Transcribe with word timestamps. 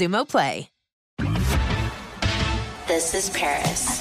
Xumo 0.00 0.26
Play. 0.26 0.70
This 2.88 3.14
is 3.14 3.28
Paris. 3.36 4.00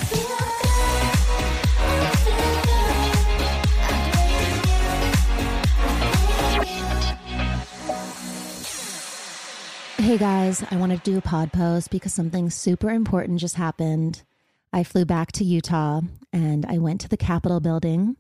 Hey 9.98 10.18
guys, 10.18 10.64
I 10.72 10.78
wanted 10.78 11.04
to 11.04 11.12
do 11.12 11.18
a 11.18 11.22
pod 11.22 11.52
post 11.52 11.92
because 11.92 12.14
something 12.14 12.50
super 12.50 12.90
important 12.92 13.42
just 13.42 13.56
happened. 13.56 14.24
I 14.72 14.86
flew 14.86 15.04
back 15.04 15.34
to 15.34 15.44
Utah 15.44 16.00
and 16.32 16.66
I 16.66 16.78
went 16.78 17.02
to 17.02 17.10
the 17.10 17.18
Capitol 17.18 17.60
building. 17.60 18.16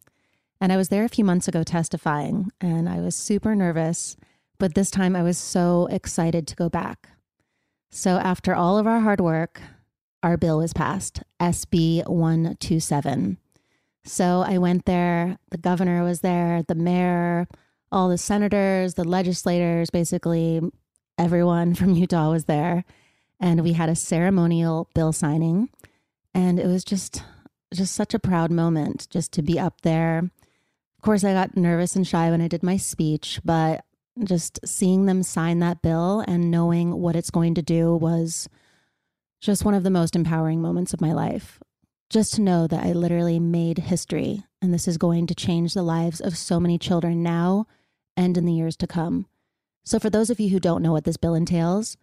And 0.60 0.74
I 0.74 0.76
was 0.76 0.90
there 0.90 1.06
a 1.06 1.10
few 1.10 1.24
months 1.24 1.48
ago 1.48 1.64
testifying, 1.64 2.52
and 2.60 2.90
I 2.90 3.00
was 3.00 3.16
super 3.16 3.56
nervous. 3.56 4.18
But 4.58 4.76
this 4.76 4.92
time 4.92 5.16
I 5.16 5.24
was 5.24 5.38
so 5.38 5.88
excited 5.90 6.46
to 6.48 6.56
go 6.58 6.68
back. 6.68 7.08
So 7.90 8.18
after 8.18 8.54
all 8.54 8.78
of 8.78 8.88
our 8.88 9.00
hard 9.00 9.20
work, 9.20 9.62
our 10.22 10.38
bill 10.38 10.60
was 10.60 10.74
passed 10.74 11.24
SB 11.40 12.08
127. 12.08 13.38
So 14.06 14.44
I 14.46 14.58
went 14.58 14.86
there, 14.86 15.38
the 15.50 15.58
governor 15.58 16.04
was 16.04 16.22
there, 16.22 16.64
the 16.64 16.76
mayor, 16.76 17.48
all 17.92 18.10
the 18.10 18.18
senators, 18.18 18.94
the 18.94 19.04
legislators, 19.04 19.90
basically 19.90 20.62
everyone 21.18 21.74
from 21.76 21.96
Utah 21.96 22.32
was 22.32 22.46
there. 22.46 22.86
And 23.40 23.64
we 23.64 23.74
had 23.74 23.90
a 23.90 23.96
ceremonial 23.96 24.90
bill 24.94 25.14
signing. 25.14 25.70
And 26.34 26.60
it 26.60 26.68
was 26.68 26.84
just 26.84 27.24
just 27.74 27.94
such 27.94 28.16
a 28.16 28.20
proud 28.20 28.50
moment 28.50 29.08
just 29.12 29.32
to 29.34 29.44
be 29.44 29.60
up 29.60 29.82
there. 29.82 30.18
Of 30.98 31.04
course, 31.04 31.24
I 31.24 31.34
got 31.34 31.56
nervous 31.56 31.96
and 31.96 32.06
shy 32.06 32.32
when 32.32 32.42
I 32.42 32.48
did 32.48 32.64
my 32.64 32.78
speech, 32.78 33.40
but 33.46 33.86
just 34.24 34.60
seeing 34.66 35.06
them 35.06 35.24
sign 35.24 35.60
that 35.60 35.82
bill 35.82 36.24
and 36.28 36.52
knowing 36.52 37.00
what 37.00 37.16
it's 37.16 37.30
going 37.30 37.56
to 37.56 37.62
do 37.62 37.96
was 37.96 38.48
just 39.42 39.66
one 39.66 39.74
of 39.74 39.84
the 39.84 39.90
most 39.90 40.16
empowering 40.16 40.62
moments 40.62 40.94
of 40.94 41.02
my 41.02 41.14
life. 41.14 41.60
Just 42.10 42.34
to 42.36 42.42
know 42.42 42.68
that 42.68 42.84
I 42.84 42.92
literally 42.92 43.40
made 43.40 43.78
history 43.78 44.44
and 44.62 44.74
this 44.74 44.88
is 44.88 44.98
going 44.98 45.28
to 45.28 45.36
change 45.36 45.74
the 45.74 45.84
lives 45.84 46.20
of 46.20 46.38
so 46.38 46.60
many 46.60 46.78
children 46.78 47.24
now 47.24 47.68
and 48.18 48.38
in 48.38 48.46
the 48.46 48.54
years 48.54 48.76
to 48.78 48.88
come. 48.88 49.28
So, 49.86 50.00
for 50.00 50.10
those 50.10 50.30
of 50.30 50.40
you 50.40 50.50
who 50.50 50.60
don't 50.60 50.84
know 50.84 50.92
what 50.92 51.06
this 51.06 51.18
bill 51.18 51.36
entails, 51.36 51.98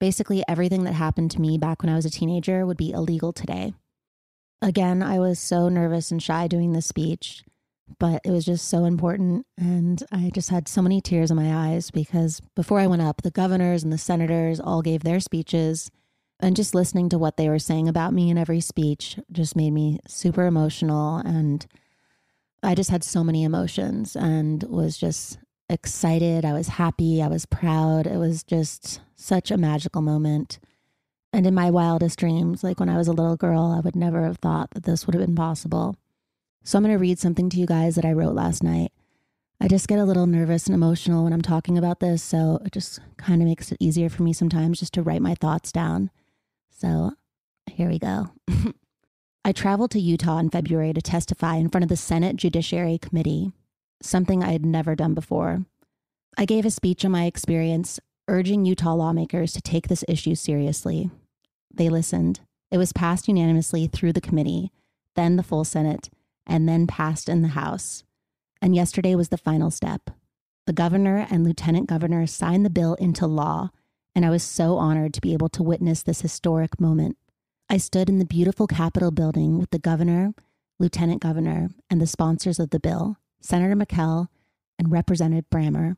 basically 0.00 0.42
everything 0.48 0.84
that 0.84 0.94
happened 0.94 1.30
to 1.32 1.40
me 1.40 1.58
back 1.58 1.82
when 1.82 1.92
I 1.92 1.96
was 1.96 2.04
a 2.04 2.10
teenager 2.10 2.66
would 2.66 2.76
be 2.76 2.90
illegal 2.90 3.32
today. 3.32 3.74
Again, 4.62 5.02
I 5.02 5.18
was 5.18 5.38
so 5.38 5.68
nervous 5.68 6.10
and 6.10 6.22
shy 6.22 6.48
doing 6.48 6.72
this 6.72 6.86
speech, 6.86 7.44
but 7.98 8.20
it 8.24 8.30
was 8.30 8.44
just 8.44 8.68
so 8.68 8.84
important. 8.84 9.46
And 9.58 10.02
I 10.12 10.30
just 10.32 10.50
had 10.50 10.68
so 10.68 10.82
many 10.82 11.00
tears 11.00 11.30
in 11.30 11.36
my 11.36 11.54
eyes 11.54 11.90
because 11.90 12.40
before 12.54 12.80
I 12.80 12.86
went 12.86 13.02
up, 13.02 13.22
the 13.22 13.30
governors 13.30 13.82
and 13.82 13.92
the 13.92 13.98
senators 13.98 14.60
all 14.60 14.82
gave 14.82 15.02
their 15.02 15.20
speeches. 15.20 15.90
And 16.42 16.56
just 16.56 16.74
listening 16.74 17.10
to 17.10 17.18
what 17.18 17.36
they 17.36 17.48
were 17.48 17.58
saying 17.58 17.88
about 17.88 18.14
me 18.14 18.30
in 18.30 18.38
every 18.38 18.60
speech 18.60 19.18
just 19.30 19.56
made 19.56 19.72
me 19.72 19.98
super 20.08 20.46
emotional. 20.46 21.16
And 21.18 21.66
I 22.62 22.74
just 22.74 22.90
had 22.90 23.04
so 23.04 23.22
many 23.22 23.44
emotions 23.44 24.16
and 24.16 24.62
was 24.64 24.96
just 24.96 25.38
excited. 25.68 26.44
I 26.44 26.52
was 26.52 26.68
happy. 26.68 27.22
I 27.22 27.28
was 27.28 27.46
proud. 27.46 28.06
It 28.06 28.16
was 28.16 28.42
just 28.42 29.00
such 29.16 29.50
a 29.50 29.58
magical 29.58 30.02
moment. 30.02 30.58
And 31.32 31.46
in 31.46 31.54
my 31.54 31.70
wildest 31.70 32.18
dreams, 32.18 32.64
like 32.64 32.80
when 32.80 32.88
I 32.88 32.96
was 32.96 33.06
a 33.06 33.12
little 33.12 33.36
girl, 33.36 33.74
I 33.76 33.80
would 33.80 33.94
never 33.94 34.24
have 34.24 34.38
thought 34.38 34.70
that 34.72 34.82
this 34.84 35.06
would 35.06 35.14
have 35.14 35.24
been 35.24 35.36
possible. 35.36 35.96
So 36.62 36.76
I'm 36.76 36.84
going 36.84 36.94
to 36.94 36.98
read 36.98 37.18
something 37.18 37.48
to 37.50 37.58
you 37.58 37.66
guys 37.66 37.94
that 37.94 38.04
I 38.04 38.12
wrote 38.12 38.34
last 38.34 38.62
night. 38.62 38.92
I 39.60 39.68
just 39.68 39.88
get 39.88 39.98
a 39.98 40.04
little 40.04 40.26
nervous 40.26 40.66
and 40.66 40.74
emotional 40.74 41.24
when 41.24 41.32
I'm 41.32 41.42
talking 41.42 41.76
about 41.76 42.00
this, 42.00 42.22
so 42.22 42.60
it 42.64 42.72
just 42.72 43.00
kind 43.18 43.42
of 43.42 43.48
makes 43.48 43.70
it 43.70 43.76
easier 43.78 44.08
for 44.08 44.22
me 44.22 44.32
sometimes 44.32 44.80
just 44.80 44.94
to 44.94 45.02
write 45.02 45.20
my 45.20 45.34
thoughts 45.34 45.70
down. 45.70 46.10
So 46.70 47.12
here 47.66 47.88
we 47.88 47.98
go. 47.98 48.30
I 49.44 49.52
traveled 49.52 49.90
to 49.92 50.00
Utah 50.00 50.38
in 50.38 50.50
February 50.50 50.92
to 50.92 51.02
testify 51.02 51.56
in 51.56 51.68
front 51.68 51.82
of 51.82 51.88
the 51.88 51.96
Senate 51.96 52.36
Judiciary 52.36 52.98
Committee, 52.98 53.52
something 54.02 54.42
I 54.42 54.52
had 54.52 54.64
never 54.64 54.94
done 54.94 55.14
before. 55.14 55.64
I 56.38 56.44
gave 56.46 56.64
a 56.64 56.70
speech 56.70 57.04
on 57.04 57.10
my 57.10 57.24
experience, 57.24 58.00
urging 58.28 58.64
Utah 58.64 58.94
lawmakers 58.94 59.52
to 59.54 59.60
take 59.60 59.88
this 59.88 60.04
issue 60.08 60.34
seriously. 60.34 61.10
They 61.72 61.88
listened. 61.88 62.40
It 62.70 62.78
was 62.78 62.92
passed 62.92 63.28
unanimously 63.28 63.88
through 63.88 64.12
the 64.12 64.20
committee, 64.20 64.70
then 65.16 65.36
the 65.36 65.42
full 65.42 65.64
Senate, 65.64 66.08
and 66.50 66.68
then 66.68 66.88
passed 66.88 67.28
in 67.28 67.40
the 67.40 67.48
House. 67.48 68.02
And 68.60 68.74
yesterday 68.74 69.14
was 69.14 69.28
the 69.28 69.38
final 69.38 69.70
step. 69.70 70.10
The 70.66 70.72
governor 70.72 71.26
and 71.30 71.44
lieutenant 71.44 71.86
governor 71.88 72.26
signed 72.26 72.66
the 72.66 72.70
bill 72.70 72.94
into 72.94 73.26
law, 73.26 73.70
and 74.14 74.26
I 74.26 74.30
was 74.30 74.42
so 74.42 74.76
honored 74.76 75.14
to 75.14 75.20
be 75.20 75.32
able 75.32 75.48
to 75.50 75.62
witness 75.62 76.02
this 76.02 76.20
historic 76.20 76.80
moment. 76.80 77.16
I 77.70 77.76
stood 77.76 78.08
in 78.08 78.18
the 78.18 78.24
beautiful 78.24 78.66
Capitol 78.66 79.12
building 79.12 79.58
with 79.58 79.70
the 79.70 79.78
governor, 79.78 80.34
lieutenant 80.80 81.22
governor, 81.22 81.70
and 81.88 82.00
the 82.00 82.06
sponsors 82.06 82.58
of 82.58 82.70
the 82.70 82.80
bill, 82.80 83.16
Senator 83.40 83.76
McKell 83.76 84.26
and 84.76 84.90
Representative 84.90 85.48
Brammer. 85.50 85.96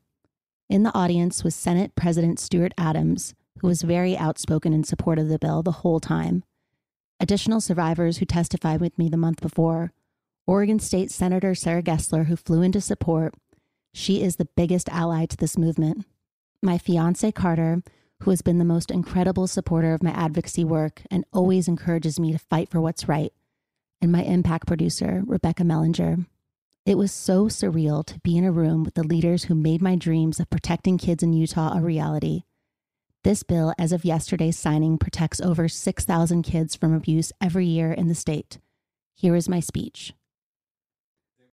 In 0.69 0.83
the 0.83 0.95
audience 0.95 1.43
was 1.43 1.55
Senate 1.55 1.95
President 1.97 2.39
Stuart 2.39 2.75
Adams, 2.77 3.35
who 3.61 3.69
was 3.69 3.83
very 3.83 4.19
outspoken 4.19 4.75
in 4.75 4.85
support 4.85 5.19
of 5.19 5.29
the 5.29 5.39
bill 5.39 5.63
the 5.63 5.73
whole 5.73 5.99
time. 5.99 6.45
Additional 7.19 7.61
survivors 7.61 8.19
who 8.19 8.27
testified 8.27 8.81
with 8.81 8.99
me 8.99 9.09
the 9.09 9.17
month 9.17 9.41
before 9.41 9.93
Oregon 10.47 10.81
State 10.81 11.11
Senator 11.11 11.55
Sarah 11.55 11.83
Gelser, 11.83 12.27
who 12.27 12.35
flew 12.35 12.63
in 12.63 12.73
to 12.73 12.81
support. 12.81 13.35
She 13.95 14.23
is 14.23 14.37
the 14.37 14.49
biggest 14.57 14.89
ally 14.89 15.27
to 15.27 15.37
this 15.37 15.57
movement. 15.57 16.05
My 16.63 16.79
fiance 16.79 17.31
Carter, 17.31 17.83
who 18.23 18.31
has 18.31 18.43
been 18.43 18.59
the 18.59 18.65
most 18.65 18.91
incredible 18.91 19.47
supporter 19.47 19.95
of 19.95 20.03
my 20.03 20.11
advocacy 20.11 20.65
work 20.65 21.03
and 21.11 21.25
always 21.33 21.69
encourages 21.69 22.19
me 22.19 22.33
to 22.33 22.39
fight 22.39 22.69
for 22.69 22.81
what's 22.81 23.07
right, 23.07 23.33
and 24.01 24.11
my 24.11 24.23
impact 24.23 24.67
producer, 24.67 25.23
Rebecca 25.27 25.63
Mellinger. 25.63 26.27
It 26.85 26.99
was 26.99 27.13
so 27.13 27.45
surreal 27.45 28.05
to 28.07 28.19
be 28.21 28.37
in 28.37 28.45
a 28.45 28.51
room 28.51 28.83
with 28.83 28.95
the 28.95 29.07
leaders 29.07 29.45
who 29.45 29.55
made 29.55 29.81
my 29.81 29.95
dreams 29.95 30.41
of 30.41 30.51
protecting 30.51 30.99
kids 30.99 31.23
in 31.23 31.33
Utah 31.33 31.77
a 31.77 31.81
reality. 31.81 32.43
This 33.23 33.45
bill, 33.45 33.73
as 33.79 33.93
of 33.93 34.05
yesterday's 34.05 34.59
signing, 34.59 34.99
protects 34.99 35.41
over 35.41 35.69
6,000 35.69 36.43
kids 36.43 36.75
from 36.75 36.93
abuse 36.93 37.31
every 37.41 37.67
year 37.67 37.93
in 37.93 38.09
the 38.09 38.17
state. 38.17 38.59
Here 39.15 39.37
is 39.37 39.49
my 39.49 39.61
speech. 39.61 40.13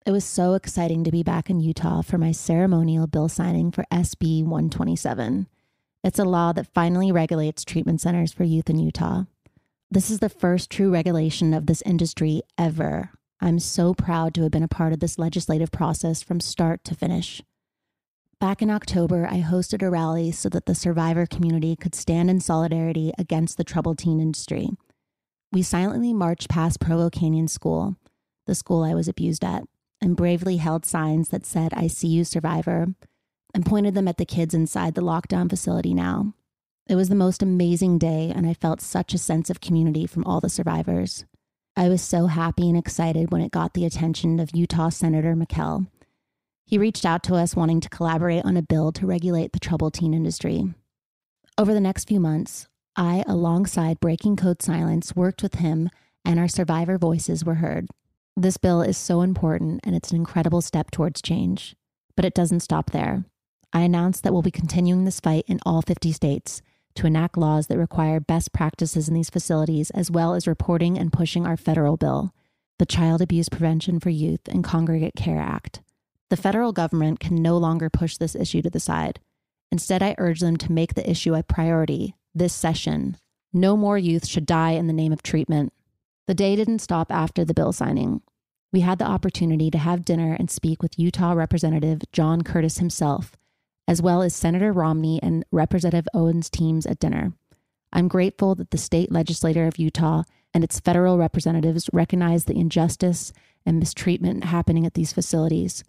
It 0.06 0.12
was 0.12 0.24
so 0.24 0.54
exciting 0.54 1.04
to 1.04 1.12
be 1.12 1.24
back 1.24 1.50
in 1.50 1.60
Utah 1.60 2.02
for 2.02 2.18
my 2.18 2.32
ceremonial 2.32 3.06
bill 3.06 3.28
signing 3.28 3.70
for 3.70 3.86
SB 3.92 4.44
127. 4.44 5.48
It's 6.04 6.18
a 6.18 6.24
law 6.24 6.54
that 6.54 6.74
finally 6.74 7.12
regulates 7.12 7.66
treatment 7.66 8.00
centers 8.00 8.32
for 8.32 8.46
youth 8.46 8.70
in 8.70 8.80
Utah. 8.80 9.26
This 9.92 10.10
is 10.10 10.20
the 10.20 10.30
first 10.30 10.70
true 10.70 10.90
regulation 10.90 11.54
of 11.54 11.66
this 11.66 11.84
industry 11.84 12.42
ever. 12.58 13.12
I'm 13.42 13.60
so 13.60 13.94
proud 13.94 14.34
to 14.36 14.44
have 14.44 14.52
been 14.52 14.64
a 14.64 14.70
part 14.70 14.94
of 14.94 15.00
this 15.00 15.20
legislative 15.20 15.72
process 15.72 16.24
from 16.24 16.40
start 16.40 16.84
to 16.86 16.96
finish. 16.96 17.42
Back 18.40 18.62
in 18.62 18.70
October, 18.70 19.28
I 19.28 19.42
hosted 19.42 19.82
a 19.82 19.90
rally 19.90 20.32
so 20.32 20.48
that 20.50 20.66
the 20.66 20.76
survivor 20.76 21.26
community 21.26 21.76
could 21.76 21.94
stand 21.94 22.30
in 22.30 22.40
solidarity 22.40 23.12
against 23.18 23.58
the 23.58 23.66
troubled 23.66 23.98
teen 23.98 24.22
industry. 24.22 24.70
We 25.52 25.62
silently 25.62 26.14
marched 26.14 26.50
past 26.50 26.80
Provo 26.80 27.10
Canyon 27.10 27.50
School, 27.50 27.98
the 28.48 28.56
school 28.56 28.84
I 28.84 28.94
was 28.94 29.10
abused 29.10 29.44
at, 29.44 29.64
and 30.02 30.16
bravely 30.16 30.58
held 30.58 30.86
signs 30.86 31.30
that 31.30 31.46
said, 31.46 31.74
I 31.74 31.88
see 31.88 32.08
you, 32.08 32.24
survivor, 32.24 32.88
and 33.54 33.66
pointed 33.66 33.96
them 33.96 34.08
at 34.08 34.18
the 34.18 34.26
kids 34.26 34.54
inside 34.54 34.96
the 34.96 35.02
lockdown 35.02 35.50
facility 35.50 35.94
now. 35.94 36.34
It 36.88 36.96
was 36.96 37.10
the 37.10 37.16
most 37.16 37.44
amazing 37.44 38.00
day, 38.00 38.32
and 38.36 38.48
I 38.48 38.54
felt 38.54 38.82
such 38.82 39.14
a 39.14 39.20
sense 39.20 39.50
of 39.50 39.62
community 39.62 40.08
from 40.08 40.26
all 40.26 40.40
the 40.40 40.50
survivors. 40.50 41.26
I 41.76 41.90
was 41.90 42.02
so 42.02 42.28
happy 42.28 42.68
and 42.68 42.78
excited 42.78 43.32
when 43.32 43.42
it 43.42 43.52
got 43.52 43.74
the 43.74 43.86
attention 43.86 44.40
of 44.40 44.56
Utah 44.56 44.90
Senator 44.90 45.36
McKell 45.36 45.88
he 46.70 46.78
reached 46.78 47.04
out 47.04 47.24
to 47.24 47.34
us 47.34 47.56
wanting 47.56 47.82
to 47.82 47.90
collaborate 47.90 48.46
on 48.46 48.56
a 48.56 48.62
bill 48.62 48.92
to 48.92 49.08
regulate 49.08 49.54
the 49.54 49.60
troubled 49.60 49.96
teen 49.96 50.14
industry. 50.14 50.72
Over 51.58 51.74
the 51.74 51.82
next 51.82 52.08
few 52.08 52.20
months, 52.20 52.68
I, 52.96 53.24
alongside 53.26 54.00
Breaking 54.00 54.36
Code 54.36 54.62
Silence, 54.62 55.16
worked 55.16 55.42
with 55.42 55.56
him 55.56 55.90
and 56.24 56.40
our 56.40 56.48
survivor 56.48 57.00
voices 57.00 57.44
were 57.44 57.56
heard. 57.56 57.88
This 58.36 58.58
bill 58.58 58.82
is 58.82 58.98
so 58.98 59.22
important 59.22 59.82
and 59.84 59.96
it's 59.96 60.12
an 60.12 60.18
incredible 60.18 60.62
step 60.62 60.92
towards 60.92 61.22
change. 61.22 61.76
But 62.16 62.26
it 62.26 62.34
doesn't 62.34 62.62
stop 62.62 62.92
there. 62.92 63.26
I 63.72 63.82
announced 63.82 64.24
that 64.24 64.34
we'll 64.34 64.42
be 64.42 64.52
continuing 64.52 65.06
this 65.06 65.20
fight 65.20 65.46
in 65.48 65.60
all 65.66 65.82
50 65.82 66.12
states 66.12 66.62
to 66.96 67.08
enact 67.08 67.38
laws 67.38 67.68
that 67.68 67.78
require 67.78 68.20
best 68.20 68.52
practices 68.52 69.08
in 69.08 69.14
these 69.14 69.30
facilities, 69.30 69.90
as 69.92 70.12
well 70.12 70.34
as 70.34 70.48
reporting 70.48 70.98
and 70.98 71.14
pushing 71.14 71.46
our 71.46 71.56
federal 71.56 71.98
bill, 71.98 72.34
the 72.78 72.86
Child 72.86 73.22
Abuse 73.22 73.48
Prevention 73.48 74.00
for 74.00 74.10
Youth 74.10 74.48
and 74.50 74.64
Congregate 74.64 75.16
Care 75.16 75.40
Act. 75.40 75.82
The 76.30 76.38
federal 76.38 76.74
government 76.74 77.20
can 77.20 77.36
no 77.36 77.58
longer 77.58 77.90
push 77.90 78.18
this 78.18 78.36
issue 78.36 78.62
to 78.62 78.70
the 78.70 78.80
side. 78.80 79.20
Instead, 79.72 80.02
I 80.04 80.16
urge 80.18 80.40
them 80.40 80.58
to 80.58 80.72
make 80.72 80.96
the 80.96 81.10
issue 81.10 81.36
a 81.36 81.44
priority 81.44 82.16
this 82.34 82.54
session. 82.54 83.18
No 83.54 83.78
more 83.78 83.98
youth 83.98 84.28
should 84.28 84.46
die 84.46 84.72
in 84.72 84.88
the 84.88 84.94
name 84.94 85.12
of 85.12 85.24
treatment. 85.24 85.74
The 86.30 86.36
day 86.36 86.56
didn't 86.56 86.80
stop 86.80 87.12
after 87.12 87.44
the 87.44 87.56
bill 87.56 87.74
signing. 87.74 88.22
We 88.72 88.82
had 88.82 89.00
the 89.00 89.08
opportunity 89.08 89.72
to 89.72 89.80
have 89.80 90.06
dinner 90.06 90.38
and 90.38 90.50
speak 90.50 90.84
with 90.84 91.00
Utah 91.00 91.34
Representative 91.34 92.04
John 92.14 92.44
Curtis 92.44 92.78
himself, 92.78 93.36
as 93.88 94.00
well 94.00 94.22
as 94.22 94.36
Senator 94.36 94.72
Romney 94.72 95.20
and 95.24 95.44
Representative 95.52 96.08
Owens' 96.14 96.50
teams 96.50 96.86
at 96.86 97.00
dinner. 97.00 97.34
I'm 97.92 98.08
grateful 98.08 98.54
that 98.56 98.70
the 98.70 98.78
state 98.78 99.12
legislature 99.12 99.66
of 99.66 99.80
Utah 99.80 100.22
and 100.54 100.64
its 100.64 100.80
federal 100.80 101.18
representatives 101.18 101.90
recognize 101.92 102.46
the 102.46 102.56
injustice 102.58 103.34
and 103.66 103.80
mistreatment 103.80 104.44
happening 104.44 104.86
at 104.86 104.94
these 104.94 105.12
facilities 105.12 105.84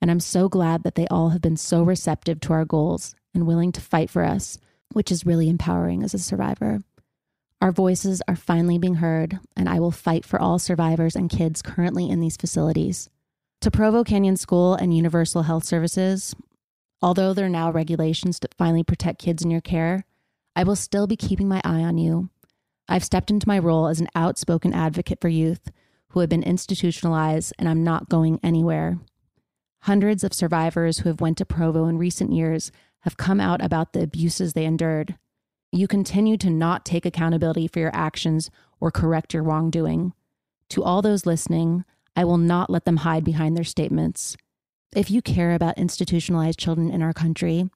and 0.00 0.10
I'm 0.10 0.20
so 0.20 0.48
glad 0.48 0.82
that 0.82 0.94
they 0.94 1.06
all 1.08 1.30
have 1.30 1.42
been 1.42 1.56
so 1.56 1.82
receptive 1.82 2.40
to 2.40 2.52
our 2.52 2.64
goals 2.64 3.14
and 3.34 3.46
willing 3.46 3.72
to 3.72 3.80
fight 3.80 4.08
for 4.08 4.24
us, 4.24 4.58
which 4.92 5.12
is 5.12 5.26
really 5.26 5.48
empowering 5.48 6.02
as 6.02 6.14
a 6.14 6.18
survivor. 6.18 6.82
Our 7.60 7.72
voices 7.72 8.22
are 8.26 8.36
finally 8.36 8.78
being 8.78 8.96
heard, 8.96 9.38
and 9.54 9.68
I 9.68 9.80
will 9.80 9.90
fight 9.90 10.24
for 10.24 10.40
all 10.40 10.58
survivors 10.58 11.14
and 11.14 11.28
kids 11.28 11.60
currently 11.60 12.08
in 12.08 12.20
these 12.20 12.38
facilities. 12.38 13.10
To 13.60 13.70
Provo 13.70 14.02
Canyon 14.02 14.38
School 14.38 14.74
and 14.74 14.96
Universal 14.96 15.42
Health 15.42 15.64
Services, 15.64 16.34
although 17.02 17.34
there 17.34 17.44
are 17.44 17.50
now 17.50 17.70
regulations 17.70 18.40
to 18.40 18.48
finally 18.56 18.82
protect 18.82 19.20
kids 19.20 19.42
in 19.42 19.50
your 19.50 19.60
care, 19.60 20.04
I 20.56 20.64
will 20.64 20.76
still 20.76 21.06
be 21.06 21.16
keeping 21.16 21.48
my 21.48 21.60
eye 21.62 21.82
on 21.82 21.98
you. 21.98 22.30
I've 22.88 23.04
stepped 23.04 23.30
into 23.30 23.46
my 23.46 23.58
role 23.58 23.88
as 23.88 24.00
an 24.00 24.08
outspoken 24.14 24.72
advocate 24.72 25.20
for 25.20 25.28
youth 25.28 25.70
who 26.08 26.20
have 26.20 26.30
been 26.30 26.42
institutionalized, 26.42 27.52
and 27.58 27.68
I'm 27.68 27.84
not 27.84 28.08
going 28.08 28.40
anywhere. 28.42 28.98
Hundreds 29.82 30.24
of 30.24 30.32
survivors 30.32 30.98
who 30.98 31.10
have 31.10 31.20
went 31.20 31.36
to 31.38 31.44
Provo 31.44 31.86
in 31.86 31.98
recent 31.98 32.32
years 32.32 32.72
have 33.00 33.18
come 33.18 33.40
out 33.40 33.62
about 33.62 33.92
the 33.92 34.02
abuses 34.02 34.54
they 34.54 34.64
endured. 34.64 35.16
You 35.72 35.86
continue 35.86 36.36
to 36.38 36.50
not 36.50 36.84
take 36.84 37.06
accountability 37.06 37.68
for 37.68 37.78
your 37.78 37.94
actions 37.94 38.50
or 38.80 38.90
correct 38.90 39.32
your 39.32 39.44
wrongdoing. 39.44 40.12
To 40.70 40.82
all 40.82 41.00
those 41.00 41.26
listening, 41.26 41.84
I 42.16 42.24
will 42.24 42.38
not 42.38 42.70
let 42.70 42.84
them 42.84 42.98
hide 42.98 43.22
behind 43.22 43.56
their 43.56 43.62
statements. 43.62 44.36
If 44.96 45.12
you 45.12 45.22
care 45.22 45.54
about 45.54 45.78
institutionalized 45.78 46.58
children 46.58 46.90
in 46.90 47.02
our 47.02 47.12
country, 47.12 47.70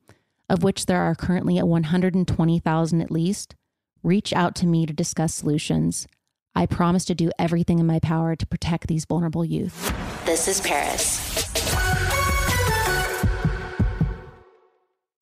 of 0.49 0.65
which 0.65 0.87
there 0.87 1.03
are 1.03 1.15
currently 1.15 1.57
at 1.57 1.69
120,000 1.69 3.01
at 3.01 3.11
least, 3.13 3.55
reach 4.03 4.33
out 4.33 4.57
to 4.57 4.67
me 4.67 4.87
to 4.87 4.93
discuss 4.93 5.33
solutions. 5.33 6.09
I 6.53 6.67
promise 6.67 7.05
to 7.05 7.15
do 7.15 7.31
everything 7.39 7.79
in 7.79 7.87
my 7.87 8.01
power 8.01 8.35
to 8.35 8.47
protect 8.47 8.89
these 8.89 9.05
vulnerable 9.05 9.45
youth. 9.45 9.95
This 10.25 10.49
is 10.49 10.61
Paris. 10.61 11.54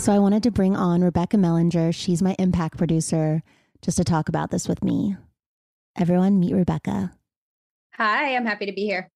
So 0.00 0.14
I 0.14 0.18
wanted 0.18 0.42
to 0.44 0.50
bring 0.50 0.76
on 0.76 1.04
Rebecca 1.04 1.36
Mellinger. 1.36 1.94
She's 1.94 2.22
my 2.22 2.34
impact 2.38 2.78
producer 2.78 3.42
just 3.82 3.98
to 3.98 4.04
talk 4.04 4.30
about 4.30 4.50
this 4.50 4.66
with 4.66 4.82
me. 4.82 5.18
Everyone, 5.94 6.40
meet 6.40 6.54
Rebecca. 6.54 7.12
Hi, 7.96 8.34
I'm 8.34 8.46
happy 8.46 8.64
to 8.64 8.72
be 8.72 8.86
here. 8.86 9.10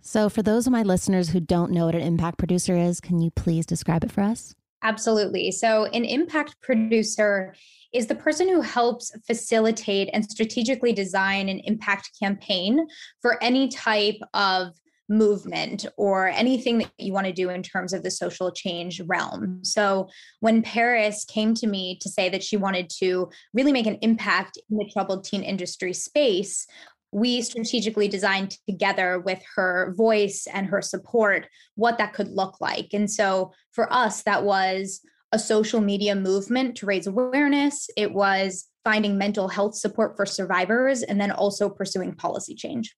So, 0.00 0.28
for 0.28 0.42
those 0.42 0.66
of 0.66 0.72
my 0.72 0.82
listeners 0.82 1.28
who 1.28 1.38
don't 1.38 1.70
know 1.70 1.86
what 1.86 1.94
an 1.94 2.00
impact 2.00 2.36
producer 2.36 2.76
is, 2.76 3.00
can 3.00 3.20
you 3.20 3.30
please 3.30 3.64
describe 3.64 4.02
it 4.02 4.10
for 4.10 4.22
us? 4.22 4.56
Absolutely. 4.82 5.52
So, 5.52 5.84
an 5.84 6.04
impact 6.04 6.60
producer 6.60 7.54
is 7.92 8.08
the 8.08 8.16
person 8.16 8.48
who 8.48 8.60
helps 8.60 9.12
facilitate 9.24 10.10
and 10.12 10.28
strategically 10.28 10.92
design 10.92 11.48
an 11.48 11.60
impact 11.60 12.10
campaign 12.20 12.88
for 13.22 13.40
any 13.40 13.68
type 13.68 14.18
of 14.34 14.72
movement 15.08 15.86
or 15.96 16.28
anything 16.28 16.78
that 16.78 16.90
you 16.98 17.12
want 17.12 17.26
to 17.26 17.32
do 17.32 17.50
in 17.50 17.62
terms 17.62 17.92
of 17.92 18.02
the 18.02 18.10
social 18.10 18.50
change 18.50 19.00
realm. 19.06 19.60
So, 19.64 20.08
when 20.40 20.62
Paris 20.62 21.24
came 21.24 21.54
to 21.54 21.66
me 21.66 21.98
to 22.02 22.08
say 22.08 22.28
that 22.28 22.42
she 22.42 22.56
wanted 22.56 22.90
to 22.98 23.30
really 23.54 23.72
make 23.72 23.86
an 23.86 23.98
impact 24.02 24.58
in 24.70 24.76
the 24.76 24.90
troubled 24.92 25.24
teen 25.24 25.42
industry 25.42 25.92
space, 25.92 26.66
we 27.10 27.40
strategically 27.40 28.08
designed 28.08 28.58
together 28.68 29.20
with 29.20 29.42
her 29.56 29.94
voice 29.96 30.46
and 30.52 30.66
her 30.66 30.82
support 30.82 31.48
what 31.74 31.96
that 31.96 32.12
could 32.12 32.28
look 32.28 32.60
like. 32.60 32.88
And 32.92 33.10
so, 33.10 33.52
for 33.72 33.92
us, 33.92 34.22
that 34.24 34.44
was 34.44 35.00
a 35.32 35.38
social 35.38 35.80
media 35.80 36.14
movement 36.14 36.76
to 36.76 36.86
raise 36.86 37.06
awareness. 37.06 37.88
It 37.96 38.12
was 38.12 38.66
finding 38.84 39.18
mental 39.18 39.48
health 39.48 39.74
support 39.74 40.16
for 40.16 40.24
survivors 40.24 41.02
and 41.02 41.20
then 41.20 41.30
also 41.30 41.68
pursuing 41.68 42.14
policy 42.14 42.54
change. 42.54 42.94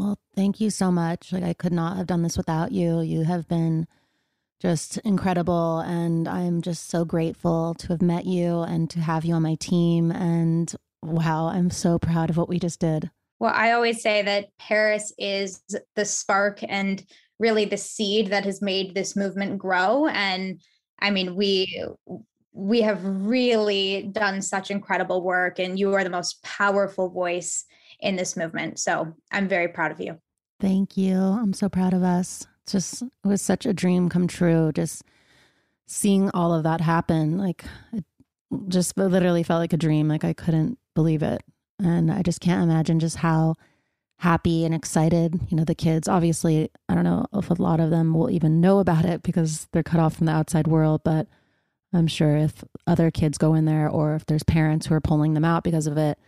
Well, 0.00 0.18
thank 0.34 0.62
you 0.62 0.70
so 0.70 0.90
much. 0.90 1.30
Like 1.30 1.42
I 1.42 1.52
could 1.52 1.74
not 1.74 1.98
have 1.98 2.06
done 2.06 2.22
this 2.22 2.38
without 2.38 2.72
you. 2.72 3.02
You 3.02 3.24
have 3.24 3.46
been 3.48 3.86
just 4.58 4.96
incredible 4.98 5.80
and 5.80 6.26
I'm 6.26 6.62
just 6.62 6.88
so 6.88 7.04
grateful 7.04 7.74
to 7.74 7.88
have 7.88 8.00
met 8.00 8.24
you 8.24 8.60
and 8.60 8.88
to 8.90 9.00
have 9.00 9.26
you 9.26 9.34
on 9.34 9.42
my 9.42 9.56
team 9.56 10.10
and 10.10 10.74
wow, 11.02 11.48
I'm 11.48 11.68
so 11.68 11.98
proud 11.98 12.30
of 12.30 12.38
what 12.38 12.48
we 12.48 12.58
just 12.58 12.80
did. 12.80 13.10
Well, 13.40 13.52
I 13.54 13.72
always 13.72 14.00
say 14.00 14.22
that 14.22 14.48
Paris 14.58 15.12
is 15.18 15.60
the 15.94 16.06
spark 16.06 16.60
and 16.66 17.04
really 17.38 17.66
the 17.66 17.76
seed 17.76 18.28
that 18.28 18.46
has 18.46 18.62
made 18.62 18.94
this 18.94 19.14
movement 19.14 19.58
grow 19.58 20.06
and 20.06 20.62
I 20.98 21.10
mean, 21.10 21.36
we 21.36 21.86
we 22.52 22.80
have 22.80 23.04
really 23.04 24.08
done 24.12 24.40
such 24.40 24.70
incredible 24.70 25.22
work 25.22 25.58
and 25.58 25.78
you 25.78 25.92
are 25.92 26.04
the 26.04 26.10
most 26.10 26.42
powerful 26.42 27.10
voice 27.10 27.66
in 28.02 28.16
this 28.16 28.36
movement. 28.36 28.78
So 28.78 29.14
I'm 29.30 29.48
very 29.48 29.68
proud 29.68 29.92
of 29.92 30.00
you. 30.00 30.18
Thank 30.60 30.96
you. 30.96 31.16
I'm 31.16 31.52
so 31.52 31.68
proud 31.68 31.94
of 31.94 32.02
us. 32.02 32.46
Just, 32.66 33.02
it 33.02 33.10
was 33.24 33.42
such 33.42 33.66
a 33.66 33.72
dream 33.72 34.08
come 34.08 34.26
true. 34.26 34.72
Just 34.72 35.02
seeing 35.86 36.30
all 36.30 36.52
of 36.52 36.62
that 36.64 36.80
happen, 36.80 37.38
like, 37.38 37.64
it 37.92 38.04
just 38.68 38.96
literally 38.96 39.42
felt 39.42 39.60
like 39.60 39.72
a 39.72 39.78
dream. 39.78 40.08
Like, 40.08 40.24
I 40.24 40.32
couldn't 40.32 40.78
believe 40.94 41.22
it. 41.22 41.42
And 41.78 42.12
I 42.12 42.22
just 42.22 42.40
can't 42.40 42.62
imagine 42.62 43.00
just 43.00 43.16
how 43.16 43.56
happy 44.18 44.66
and 44.66 44.74
excited, 44.74 45.40
you 45.48 45.56
know, 45.56 45.64
the 45.64 45.74
kids. 45.74 46.06
Obviously, 46.06 46.70
I 46.90 46.94
don't 46.94 47.04
know 47.04 47.24
if 47.32 47.48
a 47.48 47.54
lot 47.54 47.80
of 47.80 47.88
them 47.88 48.12
will 48.12 48.30
even 48.30 48.60
know 48.60 48.78
about 48.78 49.06
it 49.06 49.22
because 49.22 49.66
they're 49.72 49.82
cut 49.82 49.98
off 49.98 50.16
from 50.16 50.26
the 50.26 50.32
outside 50.32 50.66
world, 50.66 51.00
but 51.02 51.26
I'm 51.94 52.06
sure 52.06 52.36
if 52.36 52.62
other 52.86 53.10
kids 53.10 53.38
go 53.38 53.54
in 53.54 53.64
there 53.64 53.88
or 53.88 54.14
if 54.14 54.26
there's 54.26 54.42
parents 54.42 54.86
who 54.86 54.94
are 54.94 55.00
pulling 55.00 55.32
them 55.32 55.44
out 55.44 55.64
because 55.64 55.86
of 55.86 55.96
it, 55.96 56.18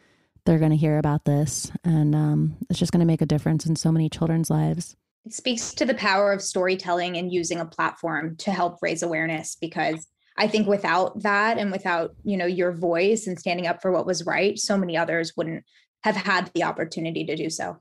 they're 0.44 0.58
going 0.58 0.70
to 0.70 0.76
hear 0.76 0.98
about 0.98 1.24
this. 1.24 1.70
And 1.84 2.14
um, 2.14 2.56
it's 2.68 2.78
just 2.78 2.92
going 2.92 3.00
to 3.00 3.06
make 3.06 3.22
a 3.22 3.26
difference 3.26 3.66
in 3.66 3.76
so 3.76 3.92
many 3.92 4.08
children's 4.08 4.50
lives. 4.50 4.96
It 5.24 5.32
speaks 5.32 5.72
to 5.74 5.84
the 5.84 5.94
power 5.94 6.32
of 6.32 6.42
storytelling 6.42 7.16
and 7.16 7.32
using 7.32 7.60
a 7.60 7.64
platform 7.64 8.36
to 8.38 8.50
help 8.50 8.78
raise 8.82 9.02
awareness 9.02 9.56
because 9.60 10.08
I 10.36 10.48
think 10.48 10.66
without 10.66 11.22
that 11.22 11.58
and 11.58 11.70
without, 11.70 12.14
you 12.24 12.36
know, 12.36 12.46
your 12.46 12.72
voice 12.72 13.26
and 13.26 13.38
standing 13.38 13.66
up 13.66 13.82
for 13.82 13.92
what 13.92 14.06
was 14.06 14.26
right, 14.26 14.58
so 14.58 14.76
many 14.76 14.96
others 14.96 15.34
wouldn't 15.36 15.64
have 16.02 16.16
had 16.16 16.50
the 16.54 16.64
opportunity 16.64 17.24
to 17.24 17.36
do 17.36 17.50
so. 17.50 17.78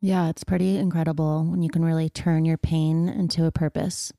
Yeah, 0.00 0.28
it's 0.28 0.44
pretty 0.44 0.76
incredible 0.76 1.44
when 1.44 1.62
you 1.62 1.70
can 1.70 1.84
really 1.84 2.10
turn 2.10 2.44
your 2.44 2.58
pain 2.58 3.08
into 3.08 3.46
a 3.46 3.50
purpose. 3.50 4.12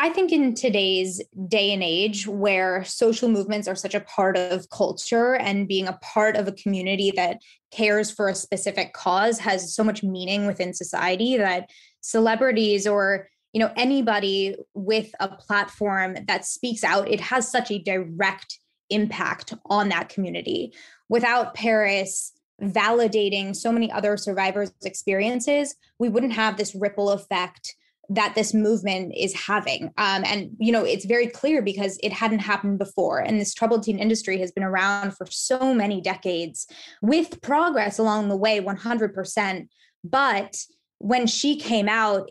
I 0.00 0.10
think 0.10 0.30
in 0.30 0.54
today's 0.54 1.20
day 1.48 1.72
and 1.72 1.82
age 1.82 2.28
where 2.28 2.84
social 2.84 3.28
movements 3.28 3.66
are 3.66 3.74
such 3.74 3.96
a 3.96 4.00
part 4.00 4.36
of 4.36 4.70
culture 4.70 5.34
and 5.34 5.66
being 5.66 5.88
a 5.88 5.98
part 6.00 6.36
of 6.36 6.46
a 6.46 6.52
community 6.52 7.12
that 7.16 7.38
cares 7.72 8.08
for 8.08 8.28
a 8.28 8.34
specific 8.34 8.92
cause 8.92 9.40
has 9.40 9.74
so 9.74 9.82
much 9.82 10.04
meaning 10.04 10.46
within 10.46 10.72
society 10.72 11.36
that 11.36 11.68
celebrities 12.00 12.86
or 12.86 13.28
you 13.52 13.58
know 13.58 13.72
anybody 13.76 14.56
with 14.72 15.10
a 15.18 15.28
platform 15.28 16.16
that 16.28 16.44
speaks 16.44 16.84
out 16.84 17.10
it 17.10 17.20
has 17.20 17.50
such 17.50 17.70
a 17.72 17.82
direct 17.82 18.60
impact 18.90 19.52
on 19.66 19.88
that 19.88 20.08
community. 20.08 20.72
Without 21.08 21.54
paris 21.54 22.32
validating 22.62 23.54
so 23.54 23.72
many 23.72 23.90
other 23.90 24.16
survivors 24.16 24.70
experiences 24.84 25.74
we 25.98 26.08
wouldn't 26.08 26.32
have 26.32 26.56
this 26.56 26.74
ripple 26.74 27.10
effect 27.10 27.74
that 28.10 28.34
this 28.34 28.54
movement 28.54 29.12
is 29.16 29.34
having. 29.34 29.86
Um, 29.98 30.24
and, 30.24 30.50
you 30.58 30.72
know, 30.72 30.84
it's 30.84 31.04
very 31.04 31.26
clear 31.26 31.60
because 31.60 31.98
it 32.02 32.12
hadn't 32.12 32.38
happened 32.38 32.78
before. 32.78 33.18
And 33.18 33.38
this 33.38 33.52
troubled 33.52 33.82
teen 33.82 33.98
industry 33.98 34.38
has 34.38 34.50
been 34.50 34.64
around 34.64 35.16
for 35.16 35.26
so 35.26 35.74
many 35.74 36.00
decades 36.00 36.66
with 37.02 37.40
progress 37.42 37.98
along 37.98 38.28
the 38.28 38.36
way, 38.36 38.60
100%. 38.60 39.68
But 40.04 40.56
when 40.98 41.26
she 41.26 41.56
came 41.56 41.88
out, 41.88 42.30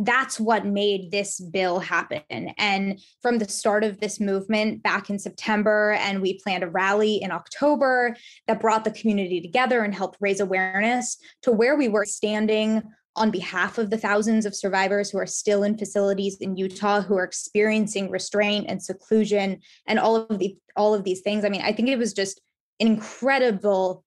that's 0.00 0.40
what 0.40 0.66
made 0.66 1.10
this 1.10 1.40
bill 1.40 1.78
happen. 1.78 2.22
And 2.58 3.00
from 3.22 3.38
the 3.38 3.48
start 3.48 3.84
of 3.84 4.00
this 4.00 4.18
movement 4.18 4.82
back 4.82 5.08
in 5.08 5.18
September, 5.18 5.92
and 5.92 6.20
we 6.20 6.40
planned 6.40 6.64
a 6.64 6.68
rally 6.68 7.16
in 7.22 7.30
October 7.30 8.16
that 8.46 8.60
brought 8.60 8.84
the 8.84 8.90
community 8.90 9.40
together 9.40 9.82
and 9.82 9.94
helped 9.94 10.18
raise 10.20 10.40
awareness 10.40 11.16
to 11.42 11.52
where 11.52 11.76
we 11.76 11.88
were 11.88 12.06
standing 12.06 12.82
on 13.16 13.30
behalf 13.30 13.78
of 13.78 13.90
the 13.90 13.98
thousands 13.98 14.44
of 14.44 14.54
survivors 14.54 15.10
who 15.10 15.18
are 15.18 15.26
still 15.26 15.62
in 15.62 15.78
facilities 15.78 16.36
in 16.40 16.56
Utah 16.56 17.00
who 17.00 17.16
are 17.16 17.24
experiencing 17.24 18.10
restraint 18.10 18.66
and 18.68 18.82
seclusion 18.82 19.60
and 19.86 19.98
all 19.98 20.16
of 20.16 20.38
the 20.38 20.56
all 20.76 20.94
of 20.94 21.04
these 21.04 21.20
things. 21.20 21.44
I 21.44 21.48
mean, 21.48 21.62
I 21.62 21.72
think 21.72 21.88
it 21.88 21.98
was 21.98 22.12
just 22.12 22.40
an 22.80 22.88
incredible 22.88 24.04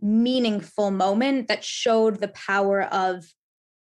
meaningful 0.00 0.90
moment 0.90 1.48
that 1.48 1.64
showed 1.64 2.20
the 2.20 2.28
power 2.28 2.82
of 2.82 3.24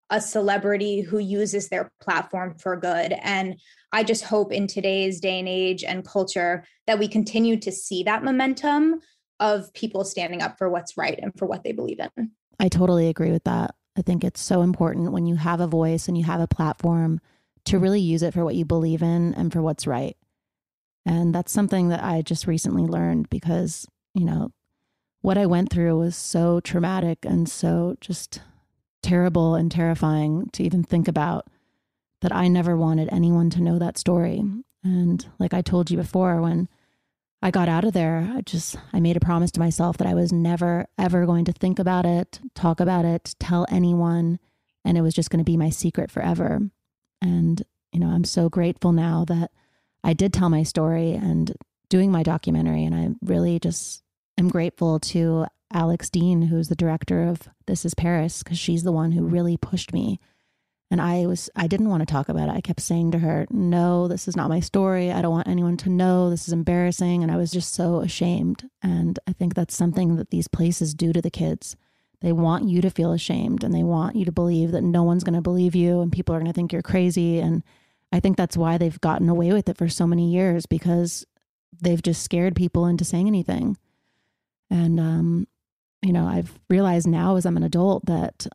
a 0.09 0.19
celebrity 0.19 1.01
who 1.01 1.19
uses 1.19 1.69
their 1.69 1.91
platform 2.01 2.55
for 2.57 2.75
good. 2.75 3.13
And 3.21 3.59
I 3.91 4.03
just 4.03 4.23
hope 4.23 4.51
in 4.51 4.67
today's 4.67 5.19
day 5.19 5.39
and 5.39 5.47
age 5.47 5.83
and 5.83 6.05
culture 6.05 6.65
that 6.87 6.99
we 6.99 7.07
continue 7.07 7.57
to 7.57 7.71
see 7.71 8.03
that 8.03 8.23
momentum 8.23 9.01
of 9.39 9.71
people 9.73 10.03
standing 10.03 10.41
up 10.41 10.57
for 10.57 10.69
what's 10.69 10.97
right 10.97 11.19
and 11.21 11.31
for 11.37 11.45
what 11.45 11.63
they 11.63 11.71
believe 11.71 11.99
in. 12.17 12.31
I 12.59 12.69
totally 12.69 13.07
agree 13.07 13.31
with 13.31 13.43
that. 13.43 13.75
I 13.97 14.01
think 14.01 14.23
it's 14.23 14.39
so 14.39 14.61
important 14.61 15.11
when 15.11 15.25
you 15.25 15.35
have 15.35 15.59
a 15.59 15.67
voice 15.67 16.07
and 16.07 16.17
you 16.17 16.23
have 16.25 16.39
a 16.39 16.47
platform 16.47 17.19
to 17.65 17.79
really 17.79 17.99
use 17.99 18.23
it 18.23 18.33
for 18.33 18.45
what 18.45 18.55
you 18.55 18.63
believe 18.63 19.01
in 19.01 19.33
and 19.33 19.51
for 19.51 19.61
what's 19.61 19.87
right. 19.87 20.15
And 21.05 21.33
that's 21.33 21.51
something 21.51 21.89
that 21.89 22.03
I 22.03 22.21
just 22.21 22.47
recently 22.47 22.83
learned 22.83 23.29
because, 23.29 23.87
you 24.13 24.25
know, 24.25 24.51
what 25.21 25.37
I 25.37 25.45
went 25.45 25.71
through 25.71 25.97
was 25.97 26.15
so 26.15 26.59
traumatic 26.59 27.19
and 27.23 27.49
so 27.49 27.97
just 27.99 28.41
terrible 29.01 29.55
and 29.55 29.71
terrifying 29.71 30.49
to 30.53 30.63
even 30.63 30.83
think 30.83 31.07
about 31.07 31.47
that 32.21 32.35
I 32.35 32.47
never 32.47 32.75
wanted 32.75 33.09
anyone 33.11 33.49
to 33.51 33.61
know 33.61 33.79
that 33.79 33.97
story. 33.97 34.43
And 34.83 35.25
like 35.39 35.53
I 35.53 35.61
told 35.61 35.89
you 35.89 35.97
before, 35.97 36.41
when 36.41 36.67
I 37.41 37.51
got 37.51 37.69
out 37.69 37.83
of 37.83 37.93
there, 37.93 38.31
I 38.35 38.41
just 38.41 38.75
I 38.93 38.99
made 38.99 39.15
a 39.15 39.21
promise 39.21 39.51
to 39.51 39.59
myself 39.59 39.97
that 39.97 40.07
I 40.07 40.15
was 40.15 40.31
never 40.31 40.87
ever 40.97 41.25
going 41.25 41.45
to 41.45 41.53
think 41.53 41.79
about 41.79 42.05
it, 42.05 42.39
talk 42.55 42.79
about 42.79 43.05
it, 43.05 43.35
tell 43.39 43.65
anyone, 43.69 44.39
and 44.83 44.97
it 44.97 45.01
was 45.01 45.13
just 45.13 45.29
going 45.29 45.39
to 45.39 45.51
be 45.51 45.57
my 45.57 45.69
secret 45.69 46.09
forever. 46.09 46.61
And 47.21 47.63
you 47.91 47.99
know, 47.99 48.07
I'm 48.07 48.23
so 48.23 48.49
grateful 48.49 48.91
now 48.91 49.25
that 49.25 49.51
I 50.03 50.13
did 50.13 50.33
tell 50.33 50.49
my 50.49 50.63
story 50.63 51.13
and 51.13 51.55
doing 51.89 52.11
my 52.11 52.23
documentary 52.23 52.83
and 52.83 52.95
I 52.95 53.09
really 53.21 53.59
just 53.59 54.03
am 54.37 54.49
grateful 54.49 54.99
to 54.99 55.45
Alex 55.71 56.09
Dean, 56.09 56.43
who's 56.43 56.69
the 56.69 56.75
director 56.75 57.23
of 57.23 57.49
This 57.65 57.85
Is 57.85 57.93
Paris, 57.93 58.43
because 58.43 58.57
she's 58.57 58.83
the 58.83 58.91
one 58.91 59.11
who 59.11 59.25
really 59.25 59.57
pushed 59.57 59.93
me. 59.93 60.19
And 60.89 61.01
I 61.01 61.25
was, 61.25 61.49
I 61.55 61.67
didn't 61.67 61.89
want 61.89 62.01
to 62.01 62.11
talk 62.11 62.29
about 62.29 62.47
it. 62.47 62.53
I 62.53 62.61
kept 62.61 62.79
saying 62.79 63.11
to 63.11 63.19
her, 63.19 63.45
No, 63.49 64.07
this 64.07 64.27
is 64.27 64.37
not 64.37 64.49
my 64.49 64.61
story. 64.61 65.11
I 65.11 65.21
don't 65.21 65.31
want 65.31 65.47
anyone 65.47 65.75
to 65.77 65.89
know. 65.89 66.29
This 66.29 66.47
is 66.47 66.53
embarrassing. 66.53 67.23
And 67.23 67.31
I 67.31 67.35
was 67.35 67.51
just 67.51 67.73
so 67.73 67.99
ashamed. 67.99 68.69
And 68.81 69.19
I 69.27 69.33
think 69.33 69.53
that's 69.53 69.75
something 69.75 70.15
that 70.15 70.29
these 70.29 70.47
places 70.47 70.93
do 70.93 71.11
to 71.11 71.21
the 71.21 71.29
kids. 71.29 71.75
They 72.21 72.31
want 72.31 72.67
you 72.67 72.81
to 72.81 72.89
feel 72.89 73.11
ashamed 73.11 73.63
and 73.63 73.73
they 73.73 73.83
want 73.83 74.15
you 74.15 74.25
to 74.25 74.31
believe 74.31 74.71
that 74.71 74.81
no 74.81 75.03
one's 75.03 75.23
going 75.23 75.35
to 75.35 75.41
believe 75.41 75.75
you 75.75 76.01
and 76.01 76.11
people 76.11 76.33
are 76.33 76.39
going 76.39 76.51
to 76.51 76.55
think 76.55 76.71
you're 76.71 76.81
crazy. 76.81 77.39
And 77.39 77.63
I 78.11 78.19
think 78.19 78.37
that's 78.37 78.57
why 78.57 78.77
they've 78.77 78.99
gotten 79.01 79.29
away 79.29 79.51
with 79.51 79.69
it 79.69 79.77
for 79.77 79.89
so 79.89 80.07
many 80.07 80.31
years 80.31 80.65
because 80.65 81.25
they've 81.79 82.01
just 82.01 82.23
scared 82.23 82.55
people 82.55 82.87
into 82.87 83.05
saying 83.05 83.27
anything. 83.27 83.77
And 84.69 84.99
um, 84.99 85.47
you 86.01 86.13
know, 86.13 86.25
I've 86.25 86.57
realized 86.69 87.07
now 87.07 87.35
as 87.35 87.45
I'm 87.45 87.57
an 87.57 87.63
adult 87.63 88.05
that, 88.05 88.47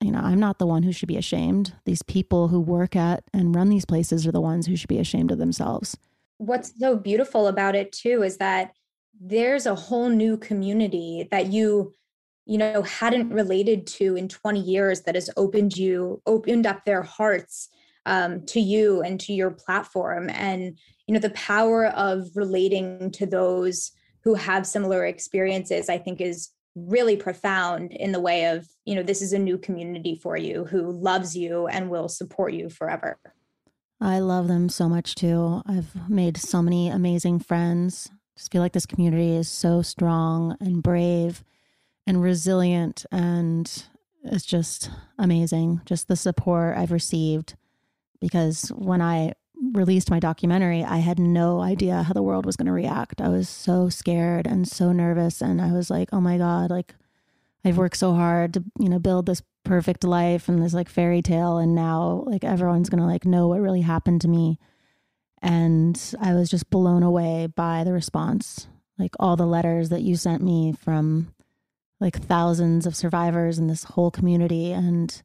you 0.00 0.10
know, 0.10 0.20
I'm 0.20 0.40
not 0.40 0.58
the 0.58 0.66
one 0.66 0.82
who 0.82 0.92
should 0.92 1.08
be 1.08 1.16
ashamed. 1.16 1.72
These 1.84 2.02
people 2.02 2.48
who 2.48 2.60
work 2.60 2.94
at 2.94 3.24
and 3.32 3.54
run 3.54 3.68
these 3.68 3.84
places 3.84 4.26
are 4.26 4.32
the 4.32 4.40
ones 4.40 4.66
who 4.66 4.76
should 4.76 4.88
be 4.88 4.98
ashamed 4.98 5.30
of 5.30 5.38
themselves. 5.38 5.96
What's 6.38 6.72
so 6.78 6.96
beautiful 6.96 7.46
about 7.46 7.74
it 7.74 7.92
too 7.92 8.22
is 8.22 8.36
that 8.38 8.72
there's 9.20 9.66
a 9.66 9.74
whole 9.74 10.08
new 10.08 10.36
community 10.36 11.28
that 11.30 11.46
you 11.46 11.94
you 12.46 12.58
know 12.58 12.82
hadn't 12.82 13.32
related 13.32 13.86
to 13.86 14.16
in 14.16 14.28
20 14.28 14.60
years 14.60 15.02
that 15.02 15.14
has 15.14 15.30
opened 15.36 15.76
you 15.76 16.20
opened 16.26 16.66
up 16.66 16.84
their 16.84 17.02
hearts 17.02 17.68
um, 18.06 18.44
to 18.46 18.60
you 18.60 19.00
and 19.00 19.18
to 19.20 19.32
your 19.32 19.50
platform 19.50 20.28
and 20.30 20.78
you 21.06 21.14
know 21.14 21.20
the 21.20 21.30
power 21.30 21.86
of 21.86 22.28
relating 22.34 23.10
to 23.12 23.24
those 23.24 23.92
who 24.24 24.34
have 24.34 24.66
similar 24.66 25.06
experiences 25.06 25.88
i 25.88 25.96
think 25.96 26.20
is 26.20 26.50
really 26.74 27.16
profound 27.16 27.92
in 27.92 28.12
the 28.12 28.20
way 28.20 28.46
of 28.46 28.66
you 28.84 28.94
know 28.94 29.02
this 29.02 29.22
is 29.22 29.32
a 29.32 29.38
new 29.38 29.56
community 29.56 30.18
for 30.20 30.36
you 30.36 30.64
who 30.64 30.90
loves 30.90 31.36
you 31.36 31.66
and 31.66 31.90
will 31.90 32.08
support 32.08 32.52
you 32.52 32.68
forever. 32.68 33.18
I 34.00 34.18
love 34.18 34.48
them 34.48 34.68
so 34.68 34.88
much 34.88 35.14
too. 35.14 35.62
I've 35.66 36.08
made 36.08 36.36
so 36.36 36.60
many 36.60 36.88
amazing 36.88 37.38
friends. 37.38 38.10
Just 38.36 38.50
feel 38.50 38.60
like 38.60 38.72
this 38.72 38.86
community 38.86 39.36
is 39.36 39.48
so 39.48 39.82
strong 39.82 40.56
and 40.60 40.82
brave 40.82 41.44
and 42.06 42.20
resilient 42.20 43.06
and 43.12 43.86
it's 44.24 44.44
just 44.44 44.90
amazing 45.18 45.80
just 45.84 46.08
the 46.08 46.16
support 46.16 46.76
i've 46.76 46.92
received. 46.92 47.54
Because 48.20 48.68
when 48.70 49.00
i 49.00 49.34
released 49.72 50.10
my 50.10 50.20
documentary, 50.20 50.82
I 50.82 50.98
had 50.98 51.18
no 51.18 51.60
idea 51.60 52.02
how 52.02 52.12
the 52.12 52.22
world 52.22 52.46
was 52.46 52.56
going 52.56 52.66
to 52.66 52.72
react. 52.72 53.20
I 53.20 53.28
was 53.28 53.48
so 53.48 53.88
scared 53.88 54.46
and 54.46 54.66
so 54.66 54.92
nervous. 54.92 55.40
And 55.40 55.60
I 55.60 55.72
was 55.72 55.90
like, 55.90 56.08
oh 56.12 56.20
my 56.20 56.38
God, 56.38 56.70
like 56.70 56.94
I've 57.64 57.78
worked 57.78 57.96
so 57.96 58.14
hard 58.14 58.54
to, 58.54 58.64
you 58.78 58.88
know, 58.88 58.98
build 58.98 59.26
this 59.26 59.42
perfect 59.64 60.04
life 60.04 60.48
and 60.48 60.62
this 60.62 60.74
like 60.74 60.88
fairy 60.88 61.22
tale. 61.22 61.58
And 61.58 61.74
now 61.74 62.24
like 62.26 62.44
everyone's 62.44 62.90
going 62.90 63.00
to 63.00 63.06
like 63.06 63.24
know 63.24 63.48
what 63.48 63.60
really 63.60 63.80
happened 63.80 64.20
to 64.22 64.28
me. 64.28 64.58
And 65.40 66.00
I 66.20 66.34
was 66.34 66.50
just 66.50 66.70
blown 66.70 67.02
away 67.02 67.46
by 67.46 67.84
the 67.84 67.92
response. 67.92 68.66
Like 68.98 69.14
all 69.18 69.36
the 69.36 69.46
letters 69.46 69.88
that 69.88 70.02
you 70.02 70.16
sent 70.16 70.42
me 70.42 70.72
from 70.72 71.34
like 72.00 72.20
thousands 72.20 72.86
of 72.86 72.96
survivors 72.96 73.58
in 73.58 73.66
this 73.66 73.84
whole 73.84 74.10
community. 74.10 74.72
And 74.72 75.22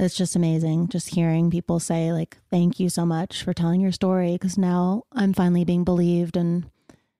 it's 0.00 0.16
just 0.16 0.36
amazing 0.36 0.88
just 0.88 1.14
hearing 1.14 1.50
people 1.50 1.78
say 1.78 2.12
like 2.12 2.36
thank 2.50 2.80
you 2.80 2.88
so 2.88 3.04
much 3.04 3.42
for 3.42 3.52
telling 3.52 3.80
your 3.80 3.92
story 3.92 4.32
because 4.32 4.56
now 4.56 5.02
i'm 5.12 5.32
finally 5.32 5.64
being 5.64 5.84
believed 5.84 6.36
and 6.36 6.68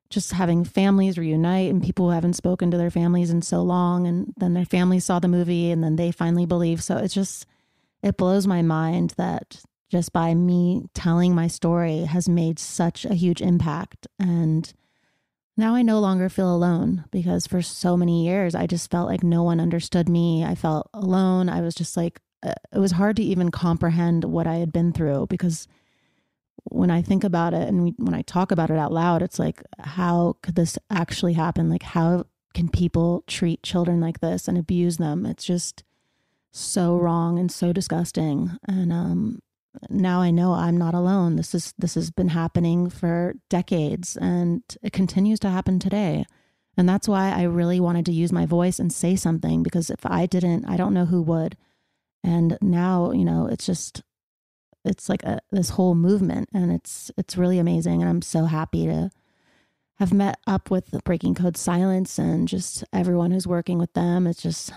just 0.08 0.32
having 0.32 0.64
families 0.64 1.18
reunite 1.18 1.70
and 1.70 1.82
people 1.82 2.06
who 2.06 2.12
haven't 2.12 2.34
spoken 2.34 2.70
to 2.70 2.76
their 2.76 2.90
families 2.90 3.30
in 3.30 3.42
so 3.42 3.62
long 3.62 4.06
and 4.06 4.32
then 4.36 4.54
their 4.54 4.64
families 4.64 5.04
saw 5.04 5.18
the 5.18 5.28
movie 5.28 5.70
and 5.70 5.84
then 5.84 5.96
they 5.96 6.10
finally 6.10 6.46
believe 6.46 6.82
so 6.82 6.96
it's 6.96 7.14
just 7.14 7.46
it 8.02 8.16
blows 8.16 8.46
my 8.46 8.62
mind 8.62 9.14
that 9.16 9.60
just 9.90 10.12
by 10.12 10.34
me 10.34 10.86
telling 10.94 11.34
my 11.34 11.46
story 11.46 12.00
has 12.00 12.28
made 12.28 12.58
such 12.58 13.04
a 13.04 13.14
huge 13.14 13.40
impact 13.40 14.06
and 14.18 14.72
now 15.56 15.74
I 15.74 15.82
no 15.82 16.00
longer 16.00 16.30
feel 16.30 16.54
alone 16.54 17.04
because 17.10 17.46
for 17.46 17.60
so 17.60 17.94
many 17.94 18.24
years 18.24 18.54
I 18.54 18.66
just 18.66 18.90
felt 18.90 19.08
like 19.08 19.22
no 19.22 19.42
one 19.42 19.60
understood 19.60 20.08
me. 20.08 20.42
I 20.42 20.54
felt 20.54 20.88
alone. 20.94 21.50
I 21.50 21.60
was 21.60 21.74
just 21.74 21.98
like 21.98 22.18
uh, 22.42 22.52
it 22.72 22.78
was 22.78 22.92
hard 22.92 23.16
to 23.16 23.22
even 23.22 23.50
comprehend 23.50 24.24
what 24.24 24.46
I 24.46 24.56
had 24.56 24.72
been 24.72 24.92
through 24.92 25.26
because 25.28 25.68
when 26.64 26.90
I 26.90 27.02
think 27.02 27.24
about 27.24 27.54
it 27.54 27.68
and 27.68 27.84
we, 27.84 27.94
when 27.96 28.14
I 28.14 28.22
talk 28.22 28.50
about 28.52 28.70
it 28.70 28.78
out 28.78 28.92
loud, 28.92 29.22
it's 29.22 29.38
like, 29.38 29.62
how 29.78 30.36
could 30.42 30.54
this 30.54 30.78
actually 30.90 31.34
happen? 31.34 31.70
Like, 31.70 31.82
how 31.82 32.24
can 32.54 32.68
people 32.68 33.24
treat 33.26 33.62
children 33.62 34.00
like 34.00 34.20
this 34.20 34.48
and 34.48 34.58
abuse 34.58 34.96
them? 34.96 35.26
It's 35.26 35.44
just 35.44 35.84
so 36.52 36.96
wrong 36.96 37.38
and 37.38 37.50
so 37.50 37.72
disgusting. 37.72 38.50
And 38.66 38.92
um, 38.92 39.40
now 39.88 40.20
I 40.20 40.30
know 40.30 40.52
I'm 40.52 40.76
not 40.76 40.94
alone. 40.94 41.36
This 41.36 41.54
is 41.54 41.74
this 41.78 41.94
has 41.94 42.10
been 42.10 42.28
happening 42.28 42.90
for 42.90 43.34
decades, 43.48 44.16
and 44.16 44.62
it 44.82 44.92
continues 44.92 45.38
to 45.40 45.50
happen 45.50 45.78
today. 45.78 46.24
And 46.76 46.88
that's 46.88 47.08
why 47.08 47.30
I 47.30 47.42
really 47.42 47.80
wanted 47.80 48.06
to 48.06 48.12
use 48.12 48.32
my 48.32 48.46
voice 48.46 48.78
and 48.78 48.92
say 48.92 49.14
something 49.16 49.62
because 49.62 49.90
if 49.90 50.06
I 50.06 50.26
didn't, 50.26 50.64
I 50.66 50.76
don't 50.76 50.94
know 50.94 51.04
who 51.04 51.22
would. 51.22 51.56
And 52.22 52.58
now, 52.60 53.12
you 53.12 53.24
know, 53.24 53.46
it's 53.46 53.66
just 53.66 54.02
it's 54.84 55.08
like 55.08 55.22
a, 55.24 55.40
this 55.50 55.70
whole 55.70 55.94
movement 55.94 56.48
and 56.54 56.72
it's 56.72 57.10
it's 57.18 57.36
really 57.36 57.58
amazing 57.58 58.00
and 58.00 58.08
I'm 58.08 58.22
so 58.22 58.44
happy 58.44 58.86
to 58.86 59.10
have 59.98 60.12
met 60.12 60.38
up 60.46 60.70
with 60.70 60.94
Breaking 61.04 61.34
Code 61.34 61.58
Silence 61.58 62.18
and 62.18 62.48
just 62.48 62.82
everyone 62.92 63.30
who's 63.30 63.46
working 63.46 63.78
with 63.78 63.92
them. 63.92 64.26
It's 64.26 64.42
just 64.42 64.72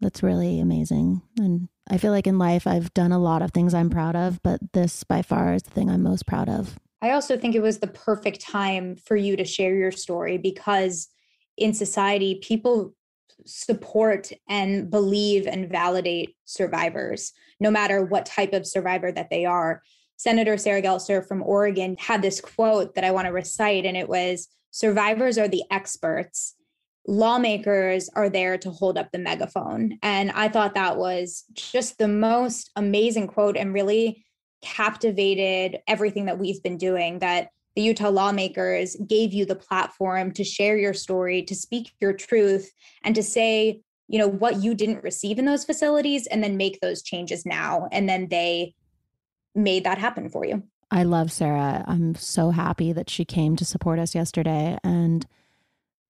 that's 0.00 0.22
really 0.22 0.60
amazing. 0.60 1.22
And 1.38 1.68
I 1.88 1.96
feel 1.96 2.12
like 2.12 2.26
in 2.26 2.38
life 2.38 2.66
I've 2.66 2.92
done 2.92 3.12
a 3.12 3.18
lot 3.18 3.40
of 3.40 3.52
things 3.52 3.72
I'm 3.72 3.88
proud 3.88 4.16
of, 4.16 4.42
but 4.42 4.60
this 4.72 5.02
by 5.04 5.22
far 5.22 5.54
is 5.54 5.62
the 5.62 5.70
thing 5.70 5.88
I'm 5.88 6.02
most 6.02 6.26
proud 6.26 6.48
of. 6.48 6.78
I 7.00 7.10
also 7.10 7.38
think 7.38 7.54
it 7.54 7.62
was 7.62 7.78
the 7.78 7.86
perfect 7.86 8.40
time 8.40 8.96
for 8.96 9.16
you 9.16 9.36
to 9.36 9.44
share 9.44 9.74
your 9.74 9.92
story 9.92 10.38
because 10.38 11.08
in 11.56 11.72
society 11.72 12.40
people 12.42 12.94
support 13.46 14.30
and 14.48 14.90
believe 14.90 15.46
and 15.46 15.68
validate 15.68 16.36
survivors, 16.44 17.32
no 17.60 17.70
matter 17.70 18.04
what 18.04 18.26
type 18.26 18.52
of 18.52 18.66
survivor 18.66 19.12
that 19.12 19.30
they 19.30 19.44
are. 19.44 19.82
Senator 20.16 20.56
Sarah 20.56 20.82
Gelser 20.82 21.26
from 21.26 21.42
Oregon 21.42 21.96
had 21.98 22.22
this 22.22 22.40
quote 22.40 22.94
that 22.94 23.04
I 23.04 23.10
want 23.10 23.26
to 23.26 23.32
recite, 23.32 23.84
and 23.84 23.96
it 23.96 24.08
was 24.08 24.48
Survivors 24.70 25.38
are 25.38 25.46
the 25.46 25.62
experts, 25.70 26.56
lawmakers 27.06 28.08
are 28.14 28.28
there 28.28 28.58
to 28.58 28.70
hold 28.70 28.98
up 28.98 29.12
the 29.12 29.18
megaphone. 29.18 29.98
And 30.02 30.30
I 30.32 30.48
thought 30.48 30.74
that 30.74 30.96
was 30.96 31.44
just 31.52 31.98
the 31.98 32.08
most 32.08 32.70
amazing 32.74 33.28
quote 33.28 33.56
and 33.56 33.74
really 33.74 34.24
captivated 34.62 35.80
everything 35.86 36.26
that 36.26 36.38
we've 36.38 36.62
been 36.62 36.78
doing 36.78 37.18
that 37.18 37.50
the 37.74 37.82
Utah 37.82 38.08
lawmakers 38.08 38.96
gave 39.06 39.32
you 39.32 39.44
the 39.44 39.56
platform 39.56 40.32
to 40.32 40.44
share 40.44 40.76
your 40.76 40.94
story, 40.94 41.42
to 41.42 41.54
speak 41.54 41.92
your 42.00 42.12
truth, 42.12 42.70
and 43.02 43.14
to 43.14 43.22
say, 43.22 43.80
you 44.08 44.18
know, 44.18 44.28
what 44.28 44.62
you 44.62 44.74
didn't 44.74 45.02
receive 45.02 45.38
in 45.38 45.44
those 45.44 45.64
facilities 45.64 46.26
and 46.26 46.42
then 46.42 46.56
make 46.56 46.80
those 46.80 47.02
changes 47.02 47.44
now. 47.44 47.88
And 47.90 48.08
then 48.08 48.28
they 48.28 48.74
made 49.54 49.84
that 49.84 49.98
happen 49.98 50.28
for 50.28 50.44
you. 50.44 50.62
I 50.90 51.02
love 51.02 51.32
Sarah. 51.32 51.84
I'm 51.88 52.14
so 52.14 52.50
happy 52.50 52.92
that 52.92 53.10
she 53.10 53.24
came 53.24 53.56
to 53.56 53.64
support 53.64 53.98
us 53.98 54.14
yesterday. 54.14 54.78
And 54.84 55.26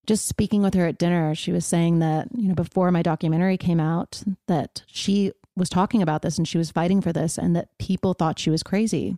just 0.05 0.27
speaking 0.27 0.61
with 0.61 0.73
her 0.75 0.85
at 0.85 0.97
dinner, 0.97 1.33
she 1.33 1.51
was 1.51 1.65
saying 1.65 1.99
that, 1.99 2.27
you 2.35 2.49
know, 2.49 2.53
before 2.53 2.91
my 2.91 3.01
documentary 3.01 3.57
came 3.57 3.79
out, 3.79 4.21
that 4.47 4.83
she 4.85 5.31
was 5.55 5.69
talking 5.69 6.01
about 6.01 6.21
this 6.21 6.37
and 6.37 6.47
she 6.47 6.57
was 6.57 6.69
fighting 6.69 7.01
for 7.01 7.13
this 7.13 7.37
and 7.37 7.55
that 7.55 7.75
people 7.79 8.13
thought 8.13 8.37
she 8.37 8.49
was 8.49 8.61
crazy. 8.61 9.17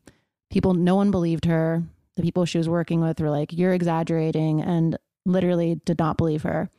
People, 0.50 0.74
no 0.74 0.96
one 0.96 1.12
believed 1.12 1.46
her. 1.46 1.84
The 2.18 2.24
people 2.24 2.44
she 2.44 2.58
was 2.58 2.68
working 2.68 3.00
with 3.00 3.22
were 3.22 3.30
like, 3.30 3.54
you're 3.54 3.74
exaggerating, 3.74 4.62
and 4.62 4.98
literally 5.26 5.80
did 5.86 6.00
not 6.00 6.18
believe 6.18 6.44
her. 6.44 6.70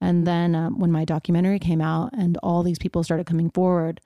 And 0.00 0.26
then 0.26 0.54
um, 0.54 0.78
when 0.78 0.92
my 0.92 1.04
documentary 1.04 1.58
came 1.58 1.80
out 1.80 2.10
and 2.12 2.36
all 2.42 2.62
these 2.62 2.78
people 2.78 3.02
started 3.02 3.26
coming 3.26 3.50
forward, 3.50 4.00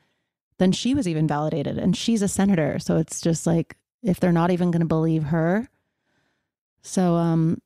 then 0.58 0.72
she 0.72 0.94
was 0.94 1.06
even 1.06 1.26
validated. 1.26 1.76
And 1.76 1.96
she's 1.96 2.22
a 2.22 2.28
senator. 2.28 2.78
So 2.78 2.96
it's 2.96 3.20
just 3.20 3.46
like, 3.46 3.76
if 4.02 4.20
they're 4.20 4.32
not 4.32 4.50
even 4.50 4.70
going 4.70 4.80
to 4.80 4.86
believe 4.86 5.24
her. 5.24 5.68
So, 6.82 7.14
um, 7.14 7.60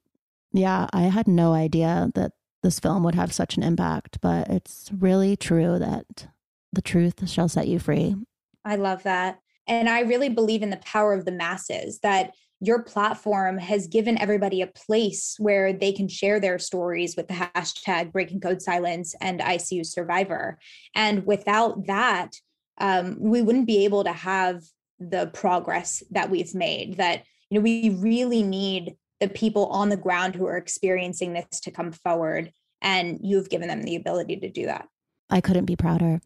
yeah, 0.52 0.86
I 0.92 1.02
had 1.02 1.28
no 1.28 1.52
idea 1.52 2.10
that 2.14 2.32
this 2.62 2.80
film 2.80 3.02
would 3.04 3.14
have 3.14 3.32
such 3.32 3.56
an 3.56 3.62
impact, 3.62 4.18
but 4.20 4.48
it's 4.48 4.90
really 4.96 5.36
true 5.36 5.78
that 5.78 6.28
the 6.72 6.82
truth 6.82 7.28
shall 7.28 7.48
set 7.48 7.68
you 7.68 7.78
free. 7.78 8.16
I 8.64 8.76
love 8.76 9.02
that. 9.02 9.40
And 9.66 9.88
I 9.88 10.00
really 10.00 10.28
believe 10.28 10.62
in 10.62 10.70
the 10.70 10.78
power 10.78 11.12
of 11.12 11.24
the 11.24 11.32
masses 11.32 12.00
that 12.00 12.32
your 12.60 12.82
platform 12.82 13.56
has 13.56 13.86
given 13.86 14.18
everybody 14.18 14.60
a 14.60 14.66
place 14.66 15.36
where 15.38 15.72
they 15.72 15.92
can 15.92 16.08
share 16.08 16.38
their 16.38 16.58
stories 16.58 17.16
with 17.16 17.26
the 17.26 17.34
hashtag 17.34 18.12
breaking 18.12 18.40
code 18.40 18.60
silence 18.60 19.14
and 19.20 19.40
ICU 19.40 19.84
survivor. 19.84 20.58
And 20.94 21.26
without 21.26 21.86
that, 21.86 22.32
um, 22.78 23.16
we 23.18 23.40
wouldn't 23.40 23.66
be 23.66 23.84
able 23.84 24.04
to 24.04 24.12
have 24.12 24.62
the 24.98 25.30
progress 25.32 26.02
that 26.10 26.30
we've 26.30 26.54
made. 26.54 26.98
That, 26.98 27.24
you 27.48 27.58
know, 27.58 27.62
we 27.62 27.90
really 27.90 28.42
need 28.42 28.96
the 29.20 29.28
people 29.28 29.66
on 29.66 29.88
the 29.88 29.96
ground 29.96 30.34
who 30.34 30.46
are 30.46 30.58
experiencing 30.58 31.32
this 31.32 31.60
to 31.60 31.70
come 31.70 31.92
forward. 31.92 32.52
And 32.82 33.18
you've 33.22 33.50
given 33.50 33.68
them 33.68 33.82
the 33.82 33.96
ability 33.96 34.36
to 34.36 34.50
do 34.50 34.66
that. 34.66 34.86
I 35.30 35.40
couldn't 35.40 35.66
be 35.66 35.76
prouder. 35.76 36.20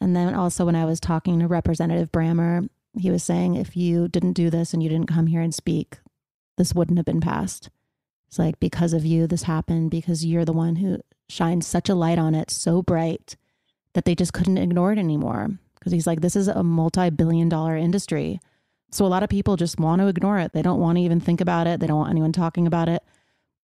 And 0.00 0.16
then 0.16 0.34
also, 0.34 0.64
when 0.64 0.74
I 0.74 0.84
was 0.84 0.98
talking 0.98 1.38
to 1.38 1.46
Representative 1.46 2.10
Brammer, 2.10 2.68
he 2.98 3.10
was 3.10 3.22
saying 3.22 3.54
if 3.54 3.76
you 3.76 4.08
didn't 4.08 4.34
do 4.34 4.50
this 4.50 4.72
and 4.72 4.82
you 4.82 4.88
didn't 4.88 5.08
come 5.08 5.26
here 5.26 5.40
and 5.40 5.54
speak, 5.54 5.98
this 6.56 6.74
wouldn't 6.74 6.98
have 6.98 7.06
been 7.06 7.20
passed. 7.20 7.70
It's 8.28 8.38
like 8.38 8.60
because 8.60 8.92
of 8.92 9.04
you, 9.04 9.26
this 9.26 9.44
happened 9.44 9.90
because 9.90 10.24
you're 10.24 10.44
the 10.44 10.52
one 10.52 10.76
who 10.76 11.00
shined 11.28 11.64
such 11.64 11.88
a 11.88 11.94
light 11.94 12.18
on 12.18 12.34
it 12.34 12.50
so 12.50 12.82
bright 12.82 13.36
that 13.94 14.04
they 14.04 14.14
just 14.14 14.32
couldn't 14.32 14.58
ignore 14.58 14.92
it 14.92 14.98
anymore. 14.98 15.50
Because 15.74 15.92
he's 15.92 16.06
like, 16.06 16.20
this 16.20 16.36
is 16.36 16.48
a 16.48 16.62
multi 16.62 17.10
billion 17.10 17.48
dollar 17.48 17.76
industry. 17.76 18.40
So 18.90 19.04
a 19.04 19.08
lot 19.08 19.22
of 19.22 19.30
people 19.30 19.56
just 19.56 19.80
want 19.80 20.00
to 20.00 20.06
ignore 20.06 20.38
it. 20.38 20.52
They 20.52 20.62
don't 20.62 20.80
want 20.80 20.96
to 20.96 21.02
even 21.02 21.18
think 21.18 21.40
about 21.40 21.66
it. 21.66 21.80
They 21.80 21.86
don't 21.86 21.98
want 21.98 22.10
anyone 22.10 22.32
talking 22.32 22.66
about 22.66 22.88
it. 22.88 23.02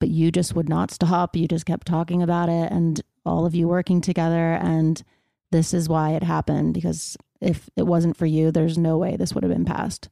But 0.01 0.09
you 0.09 0.33
just 0.33 0.55
would 0.55 0.69
not 0.69 0.91
stop. 0.91 1.37
You 1.37 1.47
just 1.47 1.67
kept 1.67 1.87
talking 1.87 2.23
about 2.23 2.49
it 2.49 2.73
and 2.73 3.01
all 3.27 3.47
of 3.47 3.55
you 3.55 3.69
working 3.69 4.01
together. 4.01 4.55
And 4.55 5.03
this 5.51 5.75
is 5.75 5.89
why 5.89 6.13
it 6.13 6.23
happened 6.23 6.75
because 6.75 7.17
if 7.41 7.71
it 7.77 7.87
wasn't 7.87 8.17
for 8.17 8.27
you, 8.27 8.51
there's 8.51 8.79
no 8.79 8.99
way 8.99 9.17
this 9.17 9.35
would 9.35 9.45
have 9.45 9.53
been 9.53 9.65
passed. 9.65 10.09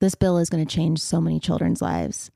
This 0.00 0.14
bill 0.14 0.38
is 0.38 0.50
going 0.50 0.64
to 0.64 0.74
change 0.74 1.00
so 1.00 1.20
many 1.20 1.40
children's 1.40 1.82
lives. 1.82 2.30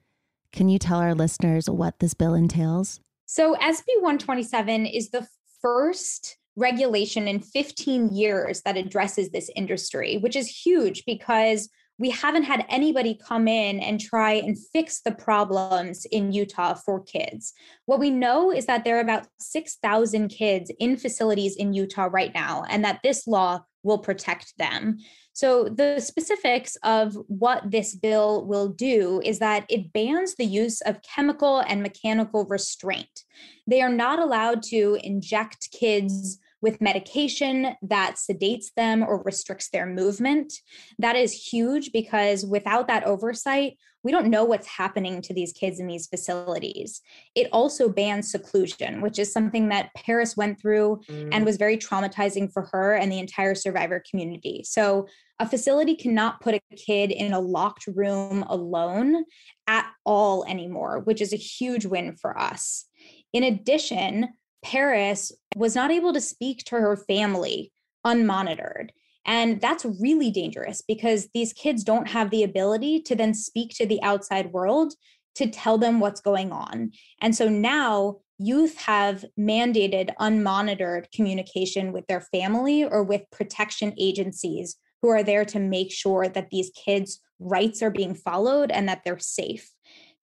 Can 0.52 0.68
you 0.68 0.78
tell 0.78 0.98
our 0.98 1.14
listeners 1.14 1.70
what 1.70 1.98
this 2.00 2.14
bill 2.14 2.34
entails? 2.34 3.00
So, 3.26 3.54
SB 3.54 3.86
127 4.00 4.86
is 4.86 5.10
the 5.10 5.26
first 5.60 6.36
regulation 6.56 7.28
in 7.28 7.40
15 7.40 8.08
years 8.08 8.60
that 8.62 8.76
addresses 8.76 9.30
this 9.30 9.50
industry, 9.56 10.18
which 10.18 10.36
is 10.36 10.48
huge 10.48 11.04
because 11.06 11.70
we 11.98 12.10
haven't 12.10 12.42
had 12.42 12.66
anybody 12.68 13.18
come 13.26 13.46
in 13.46 13.78
and 13.78 14.00
try 14.00 14.32
and 14.32 14.58
fix 14.72 15.00
the 15.02 15.12
problems 15.12 16.04
in 16.06 16.32
Utah 16.32 16.74
for 16.74 17.00
kids. 17.00 17.52
What 17.86 18.00
we 18.00 18.10
know 18.10 18.50
is 18.50 18.66
that 18.66 18.84
there 18.84 18.96
are 18.96 19.00
about 19.00 19.26
6,000 19.38 20.28
kids 20.28 20.70
in 20.78 20.96
facilities 20.96 21.56
in 21.56 21.72
Utah 21.72 22.08
right 22.10 22.34
now, 22.34 22.64
and 22.68 22.84
that 22.84 23.00
this 23.04 23.26
law 23.26 23.60
will 23.82 23.98
protect 23.98 24.56
them. 24.58 24.98
So, 25.32 25.64
the 25.64 25.98
specifics 26.00 26.76
of 26.82 27.16
what 27.26 27.70
this 27.70 27.94
bill 27.94 28.44
will 28.46 28.68
do 28.68 29.22
is 29.24 29.38
that 29.38 29.64
it 29.68 29.92
bans 29.92 30.34
the 30.34 30.44
use 30.44 30.80
of 30.82 31.02
chemical 31.02 31.60
and 31.60 31.82
mechanical 31.82 32.44
restraint. 32.44 33.24
They 33.66 33.80
are 33.80 33.88
not 33.88 34.18
allowed 34.18 34.62
to 34.64 34.98
inject 35.02 35.70
kids 35.72 36.38
with 36.62 36.80
medication 36.80 37.74
that 37.82 38.14
sedates 38.14 38.72
them 38.76 39.02
or 39.02 39.22
restricts 39.24 39.68
their 39.68 39.84
movement. 39.84 40.54
That 40.98 41.16
is 41.16 41.32
huge 41.32 41.92
because 41.92 42.46
without 42.46 42.86
that 42.86 43.04
oversight, 43.04 43.76
we 44.04 44.12
don't 44.12 44.30
know 44.30 44.44
what's 44.44 44.66
happening 44.66 45.22
to 45.22 45.34
these 45.34 45.52
kids 45.52 45.78
in 45.78 45.86
these 45.86 46.06
facilities. 46.06 47.00
It 47.34 47.48
also 47.52 47.88
bans 47.88 48.30
seclusion, 48.30 49.00
which 49.00 49.18
is 49.18 49.32
something 49.32 49.68
that 49.68 49.90
Paris 49.94 50.36
went 50.36 50.60
through 50.60 51.00
mm. 51.08 51.28
and 51.32 51.44
was 51.44 51.56
very 51.56 51.76
traumatizing 51.76 52.52
for 52.52 52.68
her 52.72 52.94
and 52.94 53.10
the 53.10 53.18
entire 53.18 53.54
survivor 53.54 54.02
community. 54.08 54.62
So, 54.64 55.06
a 55.38 55.48
facility 55.48 55.96
cannot 55.96 56.40
put 56.40 56.54
a 56.54 56.76
kid 56.76 57.10
in 57.10 57.32
a 57.32 57.40
locked 57.40 57.88
room 57.88 58.44
alone 58.48 59.24
at 59.66 59.90
all 60.04 60.44
anymore, 60.44 61.00
which 61.00 61.20
is 61.20 61.32
a 61.32 61.36
huge 61.36 61.84
win 61.84 62.16
for 62.16 62.38
us. 62.38 62.86
In 63.32 63.42
addition, 63.42 64.28
Paris 64.62 65.32
was 65.56 65.74
not 65.74 65.90
able 65.90 66.12
to 66.12 66.20
speak 66.20 66.64
to 66.64 66.76
her 66.76 66.96
family 66.96 67.72
unmonitored. 68.06 68.90
And 69.24 69.60
that's 69.60 69.84
really 70.00 70.30
dangerous 70.30 70.82
because 70.86 71.28
these 71.32 71.52
kids 71.52 71.84
don't 71.84 72.08
have 72.08 72.30
the 72.30 72.42
ability 72.42 73.00
to 73.02 73.14
then 73.14 73.34
speak 73.34 73.70
to 73.74 73.86
the 73.86 74.02
outside 74.02 74.52
world 74.52 74.94
to 75.36 75.46
tell 75.48 75.78
them 75.78 76.00
what's 76.00 76.20
going 76.20 76.52
on. 76.52 76.92
And 77.20 77.34
so 77.34 77.48
now 77.48 78.18
youth 78.38 78.76
have 78.78 79.24
mandated 79.38 80.10
unmonitored 80.20 81.10
communication 81.12 81.92
with 81.92 82.06
their 82.06 82.20
family 82.20 82.84
or 82.84 83.02
with 83.02 83.30
protection 83.30 83.94
agencies 83.98 84.76
who 85.00 85.08
are 85.08 85.22
there 85.22 85.44
to 85.44 85.58
make 85.58 85.92
sure 85.92 86.28
that 86.28 86.50
these 86.50 86.70
kids' 86.70 87.20
rights 87.38 87.82
are 87.82 87.90
being 87.90 88.14
followed 88.14 88.70
and 88.70 88.88
that 88.88 89.02
they're 89.04 89.18
safe. 89.18 89.71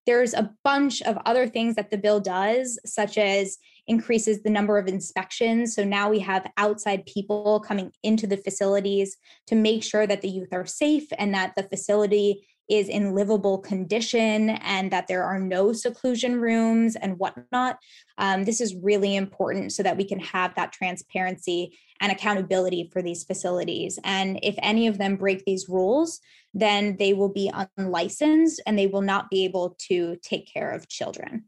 There's 0.09 0.33
a 0.33 0.49
bunch 0.63 1.03
of 1.03 1.19
other 1.27 1.47
things 1.47 1.75
that 1.75 1.91
the 1.91 1.97
bill 1.99 2.19
does, 2.19 2.79
such 2.83 3.15
as 3.19 3.59
increases 3.85 4.41
the 4.41 4.49
number 4.49 4.79
of 4.79 4.87
inspections. 4.87 5.75
So 5.75 5.83
now 5.83 6.09
we 6.09 6.17
have 6.17 6.49
outside 6.57 7.05
people 7.05 7.59
coming 7.59 7.91
into 8.01 8.25
the 8.25 8.37
facilities 8.37 9.17
to 9.45 9.53
make 9.53 9.83
sure 9.83 10.07
that 10.07 10.21
the 10.21 10.27
youth 10.27 10.49
are 10.51 10.65
safe 10.65 11.05
and 11.19 11.31
that 11.35 11.53
the 11.55 11.61
facility 11.61 12.47
is 12.69 12.87
in 12.87 13.13
livable 13.13 13.57
condition 13.57 14.49
and 14.49 14.91
that 14.91 15.07
there 15.07 15.23
are 15.23 15.39
no 15.39 15.73
seclusion 15.73 16.39
rooms 16.39 16.95
and 16.95 17.17
whatnot. 17.17 17.77
Um, 18.17 18.43
this 18.43 18.61
is 18.61 18.75
really 18.75 19.15
important 19.15 19.71
so 19.71 19.83
that 19.83 19.97
we 19.97 20.05
can 20.05 20.19
have 20.19 20.55
that 20.55 20.71
transparency 20.71 21.77
and 21.99 22.11
accountability 22.11 22.89
for 22.93 23.01
these 23.01 23.23
facilities. 23.23 23.99
And 24.03 24.39
if 24.43 24.55
any 24.59 24.87
of 24.87 24.97
them 24.97 25.15
break 25.15 25.43
these 25.45 25.67
rules, 25.67 26.19
then 26.53 26.95
they 26.97 27.13
will 27.13 27.33
be 27.33 27.51
unlicensed 27.77 28.61
and 28.65 28.77
they 28.77 28.87
will 28.87 29.01
not 29.01 29.29
be 29.29 29.45
able 29.45 29.75
to 29.87 30.17
take 30.23 30.51
care 30.51 30.71
of 30.71 30.87
children 30.87 31.45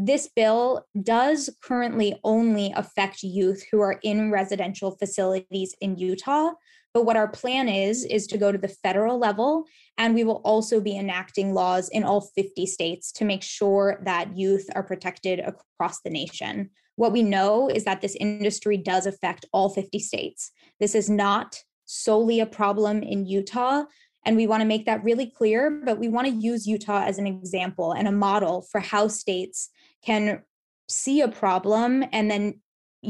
this 0.00 0.28
bill 0.28 0.86
does 1.02 1.50
currently 1.60 2.18
only 2.22 2.72
affect 2.76 3.22
youth 3.22 3.64
who 3.70 3.80
are 3.80 3.98
in 4.02 4.30
residential 4.30 4.92
facilities 4.92 5.74
in 5.80 5.96
Utah. 5.96 6.52
But 6.98 7.06
what 7.06 7.16
our 7.16 7.28
plan 7.28 7.68
is, 7.68 8.04
is 8.04 8.26
to 8.26 8.36
go 8.36 8.50
to 8.50 8.58
the 8.58 8.66
federal 8.66 9.20
level, 9.20 9.66
and 9.98 10.16
we 10.16 10.24
will 10.24 10.40
also 10.44 10.80
be 10.80 10.98
enacting 10.98 11.54
laws 11.54 11.88
in 11.90 12.02
all 12.02 12.22
50 12.34 12.66
states 12.66 13.12
to 13.12 13.24
make 13.24 13.44
sure 13.44 14.02
that 14.04 14.36
youth 14.36 14.68
are 14.74 14.82
protected 14.82 15.38
across 15.38 16.00
the 16.00 16.10
nation. 16.10 16.70
What 16.96 17.12
we 17.12 17.22
know 17.22 17.68
is 17.68 17.84
that 17.84 18.00
this 18.00 18.16
industry 18.16 18.76
does 18.76 19.06
affect 19.06 19.46
all 19.52 19.68
50 19.70 19.96
states. 20.00 20.50
This 20.80 20.96
is 20.96 21.08
not 21.08 21.62
solely 21.84 22.40
a 22.40 22.46
problem 22.46 23.04
in 23.04 23.26
Utah. 23.26 23.84
And 24.26 24.36
we 24.36 24.48
want 24.48 24.62
to 24.62 24.66
make 24.66 24.86
that 24.86 25.04
really 25.04 25.30
clear, 25.30 25.70
but 25.70 26.00
we 26.00 26.08
want 26.08 26.26
to 26.26 26.34
use 26.34 26.66
Utah 26.66 27.04
as 27.04 27.18
an 27.18 27.28
example 27.28 27.92
and 27.92 28.08
a 28.08 28.12
model 28.12 28.66
for 28.72 28.80
how 28.80 29.06
states 29.06 29.70
can 30.04 30.42
see 30.88 31.20
a 31.20 31.28
problem 31.28 32.04
and 32.10 32.28
then 32.28 32.60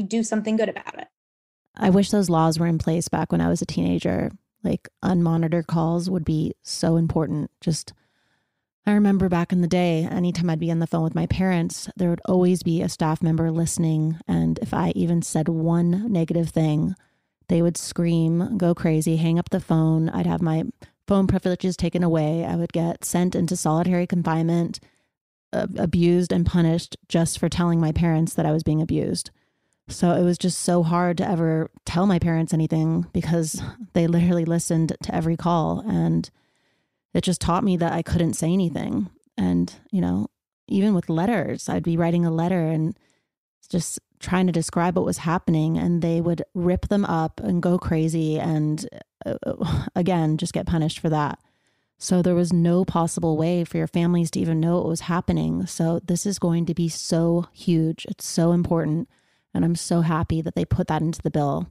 do 0.07 0.21
something 0.21 0.57
good 0.57 0.69
about 0.69 0.99
it. 0.99 1.07
I 1.79 1.89
wish 1.89 2.11
those 2.11 2.29
laws 2.29 2.59
were 2.59 2.67
in 2.67 2.77
place 2.77 3.07
back 3.07 3.31
when 3.31 3.41
I 3.41 3.49
was 3.49 3.61
a 3.61 3.65
teenager. 3.65 4.31
Like 4.63 4.89
unmonitored 5.03 5.67
calls 5.67 6.09
would 6.09 6.25
be 6.25 6.53
so 6.61 6.97
important. 6.97 7.49
Just 7.61 7.93
I 8.85 8.91
remember 8.93 9.29
back 9.29 9.53
in 9.53 9.61
the 9.61 9.67
day, 9.67 10.07
anytime 10.09 10.49
I'd 10.49 10.59
be 10.59 10.71
on 10.71 10.79
the 10.79 10.87
phone 10.87 11.03
with 11.03 11.15
my 11.15 11.27
parents, 11.27 11.89
there 11.95 12.09
would 12.09 12.21
always 12.25 12.63
be 12.63 12.81
a 12.81 12.89
staff 12.89 13.21
member 13.21 13.51
listening. 13.51 14.17
And 14.27 14.59
if 14.59 14.73
I 14.73 14.91
even 14.95 15.21
said 15.21 15.47
one 15.47 16.11
negative 16.11 16.49
thing, 16.49 16.95
they 17.47 17.61
would 17.61 17.77
scream, 17.77 18.57
go 18.57 18.75
crazy, 18.75 19.17
hang 19.17 19.39
up 19.39 19.49
the 19.49 19.59
phone. 19.59 20.09
I'd 20.09 20.27
have 20.27 20.41
my 20.41 20.63
phone 21.07 21.27
privileges 21.27 21.77
taken 21.77 22.03
away. 22.03 22.45
I 22.45 22.55
would 22.55 22.73
get 22.73 23.05
sent 23.05 23.35
into 23.35 23.55
solitary 23.55 24.05
confinement, 24.05 24.79
uh, 25.53 25.67
abused 25.77 26.31
and 26.31 26.45
punished 26.45 26.97
just 27.07 27.39
for 27.39 27.49
telling 27.49 27.79
my 27.79 27.91
parents 27.91 28.33
that 28.35 28.45
I 28.45 28.51
was 28.51 28.63
being 28.63 28.81
abused. 28.81 29.31
So 29.89 30.11
it 30.11 30.23
was 30.23 30.37
just 30.37 30.59
so 30.59 30.83
hard 30.83 31.17
to 31.17 31.27
ever 31.27 31.69
tell 31.85 32.05
my 32.05 32.19
parents 32.19 32.53
anything 32.53 33.07
because 33.11 33.61
they 33.93 34.07
literally 34.07 34.45
listened 34.45 34.95
to 35.01 35.15
every 35.15 35.35
call. 35.35 35.83
And 35.87 36.29
it 37.13 37.21
just 37.21 37.41
taught 37.41 37.63
me 37.63 37.75
that 37.77 37.91
I 37.91 38.01
couldn't 38.01 38.33
say 38.35 38.53
anything. 38.53 39.09
And, 39.37 39.73
you 39.91 39.99
know, 39.99 40.27
even 40.67 40.93
with 40.93 41.09
letters, 41.09 41.67
I'd 41.67 41.83
be 41.83 41.97
writing 41.97 42.25
a 42.25 42.31
letter 42.31 42.67
and 42.67 42.97
just 43.69 43.99
trying 44.19 44.47
to 44.47 44.51
describe 44.51 44.95
what 44.95 45.05
was 45.05 45.19
happening, 45.19 45.77
and 45.77 46.01
they 46.01 46.19
would 46.19 46.43
rip 46.53 46.89
them 46.89 47.05
up 47.05 47.39
and 47.39 47.61
go 47.61 47.77
crazy. 47.77 48.37
And 48.37 48.87
uh, 49.25 49.85
again, 49.95 50.37
just 50.37 50.53
get 50.53 50.65
punished 50.65 50.99
for 50.99 51.09
that. 51.09 51.39
So 51.97 52.21
there 52.21 52.35
was 52.35 52.53
no 52.53 52.85
possible 52.85 53.37
way 53.37 53.63
for 53.63 53.77
your 53.77 53.87
families 53.87 54.31
to 54.31 54.39
even 54.39 54.59
know 54.59 54.77
what 54.77 54.87
was 54.87 55.01
happening. 55.01 55.65
So 55.65 55.99
this 56.03 56.25
is 56.25 56.39
going 56.39 56.65
to 56.65 56.73
be 56.73 56.89
so 56.89 57.47
huge. 57.53 58.05
It's 58.09 58.25
so 58.25 58.51
important. 58.51 59.09
And 59.53 59.65
I'm 59.65 59.75
so 59.75 60.01
happy 60.01 60.41
that 60.41 60.55
they 60.55 60.65
put 60.65 60.87
that 60.87 61.01
into 61.01 61.21
the 61.21 61.31
bill. 61.31 61.67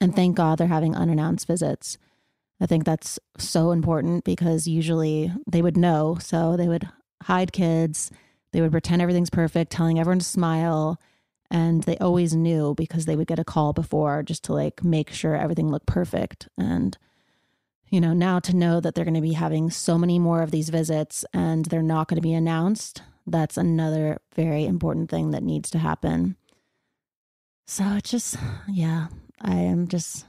And 0.00 0.14
thank 0.16 0.36
God 0.36 0.58
they're 0.58 0.66
having 0.66 0.96
unannounced 0.96 1.46
visits. 1.46 1.98
I 2.60 2.66
think 2.66 2.84
that's 2.84 3.18
so 3.38 3.70
important 3.70 4.24
because 4.24 4.66
usually 4.66 5.32
they 5.46 5.62
would 5.62 5.76
know. 5.76 6.18
So 6.20 6.56
they 6.56 6.68
would 6.68 6.88
hide 7.22 7.52
kids, 7.52 8.10
they 8.52 8.60
would 8.60 8.70
pretend 8.70 9.02
everything's 9.02 9.30
perfect, 9.30 9.72
telling 9.72 9.98
everyone 9.98 10.18
to 10.20 10.24
smile. 10.24 11.00
And 11.50 11.82
they 11.82 11.98
always 11.98 12.34
knew 12.34 12.74
because 12.74 13.06
they 13.06 13.16
would 13.16 13.26
get 13.26 13.38
a 13.38 13.44
call 13.44 13.72
before 13.72 14.22
just 14.22 14.44
to 14.44 14.52
like 14.52 14.84
make 14.84 15.10
sure 15.10 15.34
everything 15.34 15.70
looked 15.70 15.86
perfect. 15.86 16.48
And, 16.56 16.96
you 17.88 18.00
know, 18.00 18.12
now 18.12 18.38
to 18.40 18.54
know 18.54 18.80
that 18.80 18.94
they're 18.94 19.04
going 19.04 19.14
to 19.14 19.20
be 19.20 19.32
having 19.32 19.68
so 19.70 19.98
many 19.98 20.18
more 20.18 20.42
of 20.42 20.52
these 20.52 20.68
visits 20.68 21.24
and 21.34 21.64
they're 21.66 21.82
not 21.82 22.08
going 22.08 22.16
to 22.16 22.22
be 22.22 22.34
announced, 22.34 23.02
that's 23.26 23.56
another 23.56 24.18
very 24.34 24.64
important 24.64 25.10
thing 25.10 25.32
that 25.32 25.42
needs 25.42 25.70
to 25.70 25.78
happen. 25.78 26.36
So 27.70 27.84
it's 27.92 28.10
just, 28.10 28.36
yeah, 28.66 29.06
I 29.40 29.54
am 29.54 29.86
just 29.86 30.26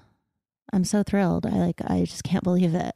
I'm 0.71 0.83
so 0.83 1.01
thrilled. 1.01 1.47
I 1.47 1.57
like 1.57 1.81
I 1.83 2.03
just 2.05 2.23
can't 2.23 2.43
believe 2.43 2.75
it. 2.75 2.93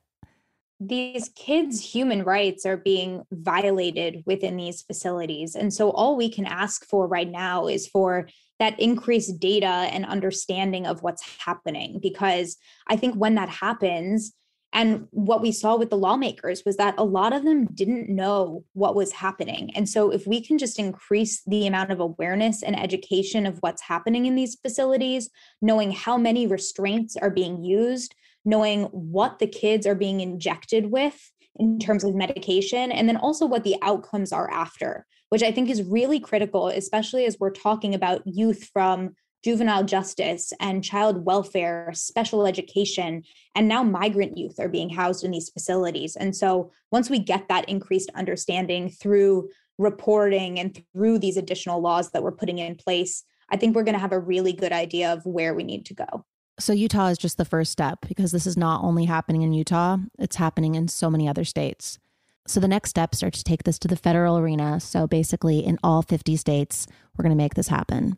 These 0.79 1.29
kids' 1.29 1.81
human 1.81 2.23
rights 2.23 2.63
are 2.63 2.77
being 2.77 3.23
violated 3.31 4.21
within 4.27 4.55
these 4.55 4.83
facilities. 4.83 5.55
And 5.55 5.73
so 5.73 5.89
all 5.89 6.15
we 6.15 6.29
can 6.29 6.45
ask 6.45 6.85
for 6.85 7.07
right 7.07 7.27
now 7.27 7.65
is 7.65 7.87
for 7.87 8.29
that 8.59 8.79
increased 8.79 9.39
data 9.39 9.65
and 9.65 10.05
understanding 10.05 10.85
of 10.85 11.01
what's 11.01 11.27
happening 11.39 11.97
because 11.99 12.55
I 12.85 12.97
think 12.97 13.15
when 13.15 13.33
that 13.35 13.49
happens, 13.49 14.31
and 14.75 15.07
what 15.11 15.41
we 15.41 15.53
saw 15.53 15.77
with 15.77 15.89
the 15.89 15.97
lawmakers 15.97 16.63
was 16.65 16.75
that 16.75 16.95
a 16.97 17.03
lot 17.05 17.31
of 17.31 17.45
them 17.45 17.65
didn't 17.67 18.09
know 18.09 18.65
what 18.73 18.93
was 18.93 19.13
happening. 19.13 19.71
And 19.73 19.87
so, 19.87 20.11
if 20.11 20.27
we 20.27 20.45
can 20.45 20.57
just 20.57 20.77
increase 20.77 21.41
the 21.47 21.65
amount 21.65 21.91
of 21.91 22.01
awareness 22.01 22.61
and 22.61 22.77
education 22.77 23.45
of 23.45 23.57
what's 23.61 23.81
happening 23.81 24.25
in 24.25 24.35
these 24.35 24.55
facilities, 24.55 25.29
knowing 25.61 25.91
how 25.91 26.17
many 26.17 26.45
restraints 26.45 27.15
are 27.15 27.29
being 27.29 27.63
used, 27.63 28.15
knowing 28.43 28.83
what 28.87 29.39
the 29.39 29.47
kids 29.47 29.87
are 29.87 29.95
being 29.95 30.19
injected 30.19 30.91
with 30.91 31.31
in 31.55 31.79
terms 31.79 32.03
of 32.03 32.13
medication, 32.13 32.91
and 32.91 33.07
then 33.07 33.15
also 33.15 33.45
what 33.45 33.63
the 33.63 33.77
outcomes 33.81 34.33
are 34.33 34.51
after, 34.51 35.05
which 35.29 35.41
I 35.41 35.53
think 35.53 35.69
is 35.69 35.83
really 35.83 36.19
critical, 36.19 36.67
especially 36.67 37.23
as 37.23 37.39
we're 37.39 37.49
talking 37.49 37.95
about 37.95 38.23
youth 38.25 38.69
from 38.73 39.15
juvenile 39.45 39.83
justice 39.83 40.51
and 40.59 40.83
child 40.83 41.23
welfare, 41.23 41.91
special 41.93 42.47
education, 42.47 43.21
and 43.53 43.67
now 43.67 43.83
migrant 43.83 44.35
youth 44.35 44.59
are 44.59 44.67
being 44.67 44.89
housed 44.89 45.23
in 45.23 45.29
these 45.29 45.51
facilities. 45.51 46.15
And 46.15 46.35
so 46.35 46.71
once 46.91 47.11
we 47.11 47.19
get 47.19 47.47
that 47.47 47.69
increased 47.69 48.09
understanding 48.15 48.89
through 48.89 49.49
reporting 49.77 50.59
and 50.59 50.81
through 50.91 51.19
these 51.19 51.37
additional 51.37 51.79
laws 51.79 52.09
that 52.09 52.23
we're 52.23 52.31
putting 52.31 52.57
in 52.57 52.73
place, 52.73 53.23
I 53.51 53.57
think 53.57 53.75
we're 53.75 53.83
going 53.83 53.93
to 53.93 53.99
have 53.99 54.11
a 54.11 54.19
really 54.19 54.51
good 54.51 54.71
idea 54.71 55.13
of 55.13 55.23
where 55.27 55.53
we 55.53 55.63
need 55.63 55.85
to 55.85 55.93
go. 55.93 56.25
So, 56.57 56.73
Utah 56.73 57.07
is 57.07 57.19
just 57.19 57.37
the 57.37 57.45
first 57.45 57.71
step 57.71 57.99
because 58.07 58.31
this 58.31 58.47
is 58.47 58.57
not 58.57 58.83
only 58.83 59.05
happening 59.05 59.43
in 59.43 59.53
Utah, 59.53 59.97
it's 60.17 60.37
happening 60.37 60.73
in 60.73 60.87
so 60.87 61.11
many 61.11 61.29
other 61.29 61.43
states. 61.43 61.99
So, 62.47 62.59
the 62.59 62.67
next 62.67 62.89
steps 62.89 63.21
are 63.21 63.29
to 63.29 63.43
take 63.43 63.61
this 63.61 63.77
to 63.79 63.87
the 63.87 63.95
federal 63.95 64.39
arena. 64.39 64.79
So, 64.79 65.05
basically, 65.05 65.59
in 65.59 65.77
all 65.83 66.01
50 66.01 66.35
states, 66.35 66.87
we're 67.15 67.23
going 67.23 67.37
to 67.37 67.43
make 67.43 67.53
this 67.53 67.67
happen. 67.67 68.17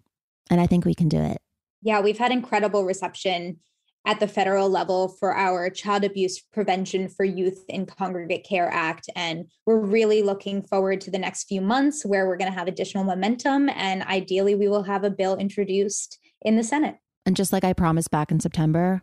And 0.50 0.62
I 0.62 0.68
think 0.68 0.86
we 0.86 0.96
can 0.96 1.10
do 1.10 1.22
it. 1.22 1.38
Yeah, 1.82 2.00
we've 2.02 2.18
had 2.18 2.32
incredible 2.32 2.84
reception 2.84 3.60
at 4.06 4.22
the 4.22 4.28
federal 4.28 4.70
level 4.70 5.10
for 5.10 5.36
our 5.36 5.70
Child 5.70 6.06
Abuse 6.06 6.40
Prevention 6.54 7.10
for 7.10 7.26
Youth 7.26 7.66
in 7.68 7.86
Congregate 7.86 8.46
Care 8.48 8.70
Act. 8.72 9.10
And 9.16 9.48
we're 9.66 9.80
really 9.80 10.24
looking 10.24 10.62
forward 10.64 11.02
to 11.02 11.12
the 11.12 11.20
next 11.20 11.44
few 11.44 11.60
months 11.60 12.06
where 12.06 12.26
we're 12.26 12.38
going 12.38 12.52
to 12.52 12.58
have 12.58 12.70
additional 12.70 13.04
momentum. 13.04 13.70
And 13.70 14.04
ideally, 14.04 14.56
we 14.56 14.70
will 14.70 14.84
have 14.84 15.04
a 15.04 15.10
bill 15.10 15.36
introduced 15.36 16.20
in 16.42 16.56
the 16.56 16.64
Senate. 16.64 16.96
And 17.26 17.36
just 17.36 17.52
like 17.52 17.66
I 17.66 17.74
promised 17.74 18.10
back 18.10 18.32
in 18.32 18.40
September, 18.40 19.02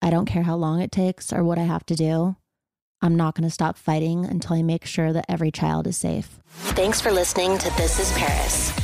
I 0.00 0.10
don't 0.10 0.26
care 0.26 0.44
how 0.44 0.54
long 0.54 0.80
it 0.80 0.92
takes 0.92 1.32
or 1.32 1.42
what 1.42 1.58
I 1.58 1.64
have 1.64 1.84
to 1.86 1.96
do. 1.96 2.36
I'm 3.02 3.16
not 3.16 3.34
going 3.34 3.48
to 3.48 3.52
stop 3.52 3.76
fighting 3.76 4.24
until 4.24 4.56
I 4.56 4.62
make 4.62 4.86
sure 4.86 5.12
that 5.12 5.26
every 5.28 5.50
child 5.50 5.88
is 5.88 5.96
safe. 5.96 6.38
Thanks 6.48 7.00
for 7.00 7.10
listening 7.10 7.58
to 7.58 7.76
This 7.76 7.98
is 7.98 8.16
Paris. 8.16 8.83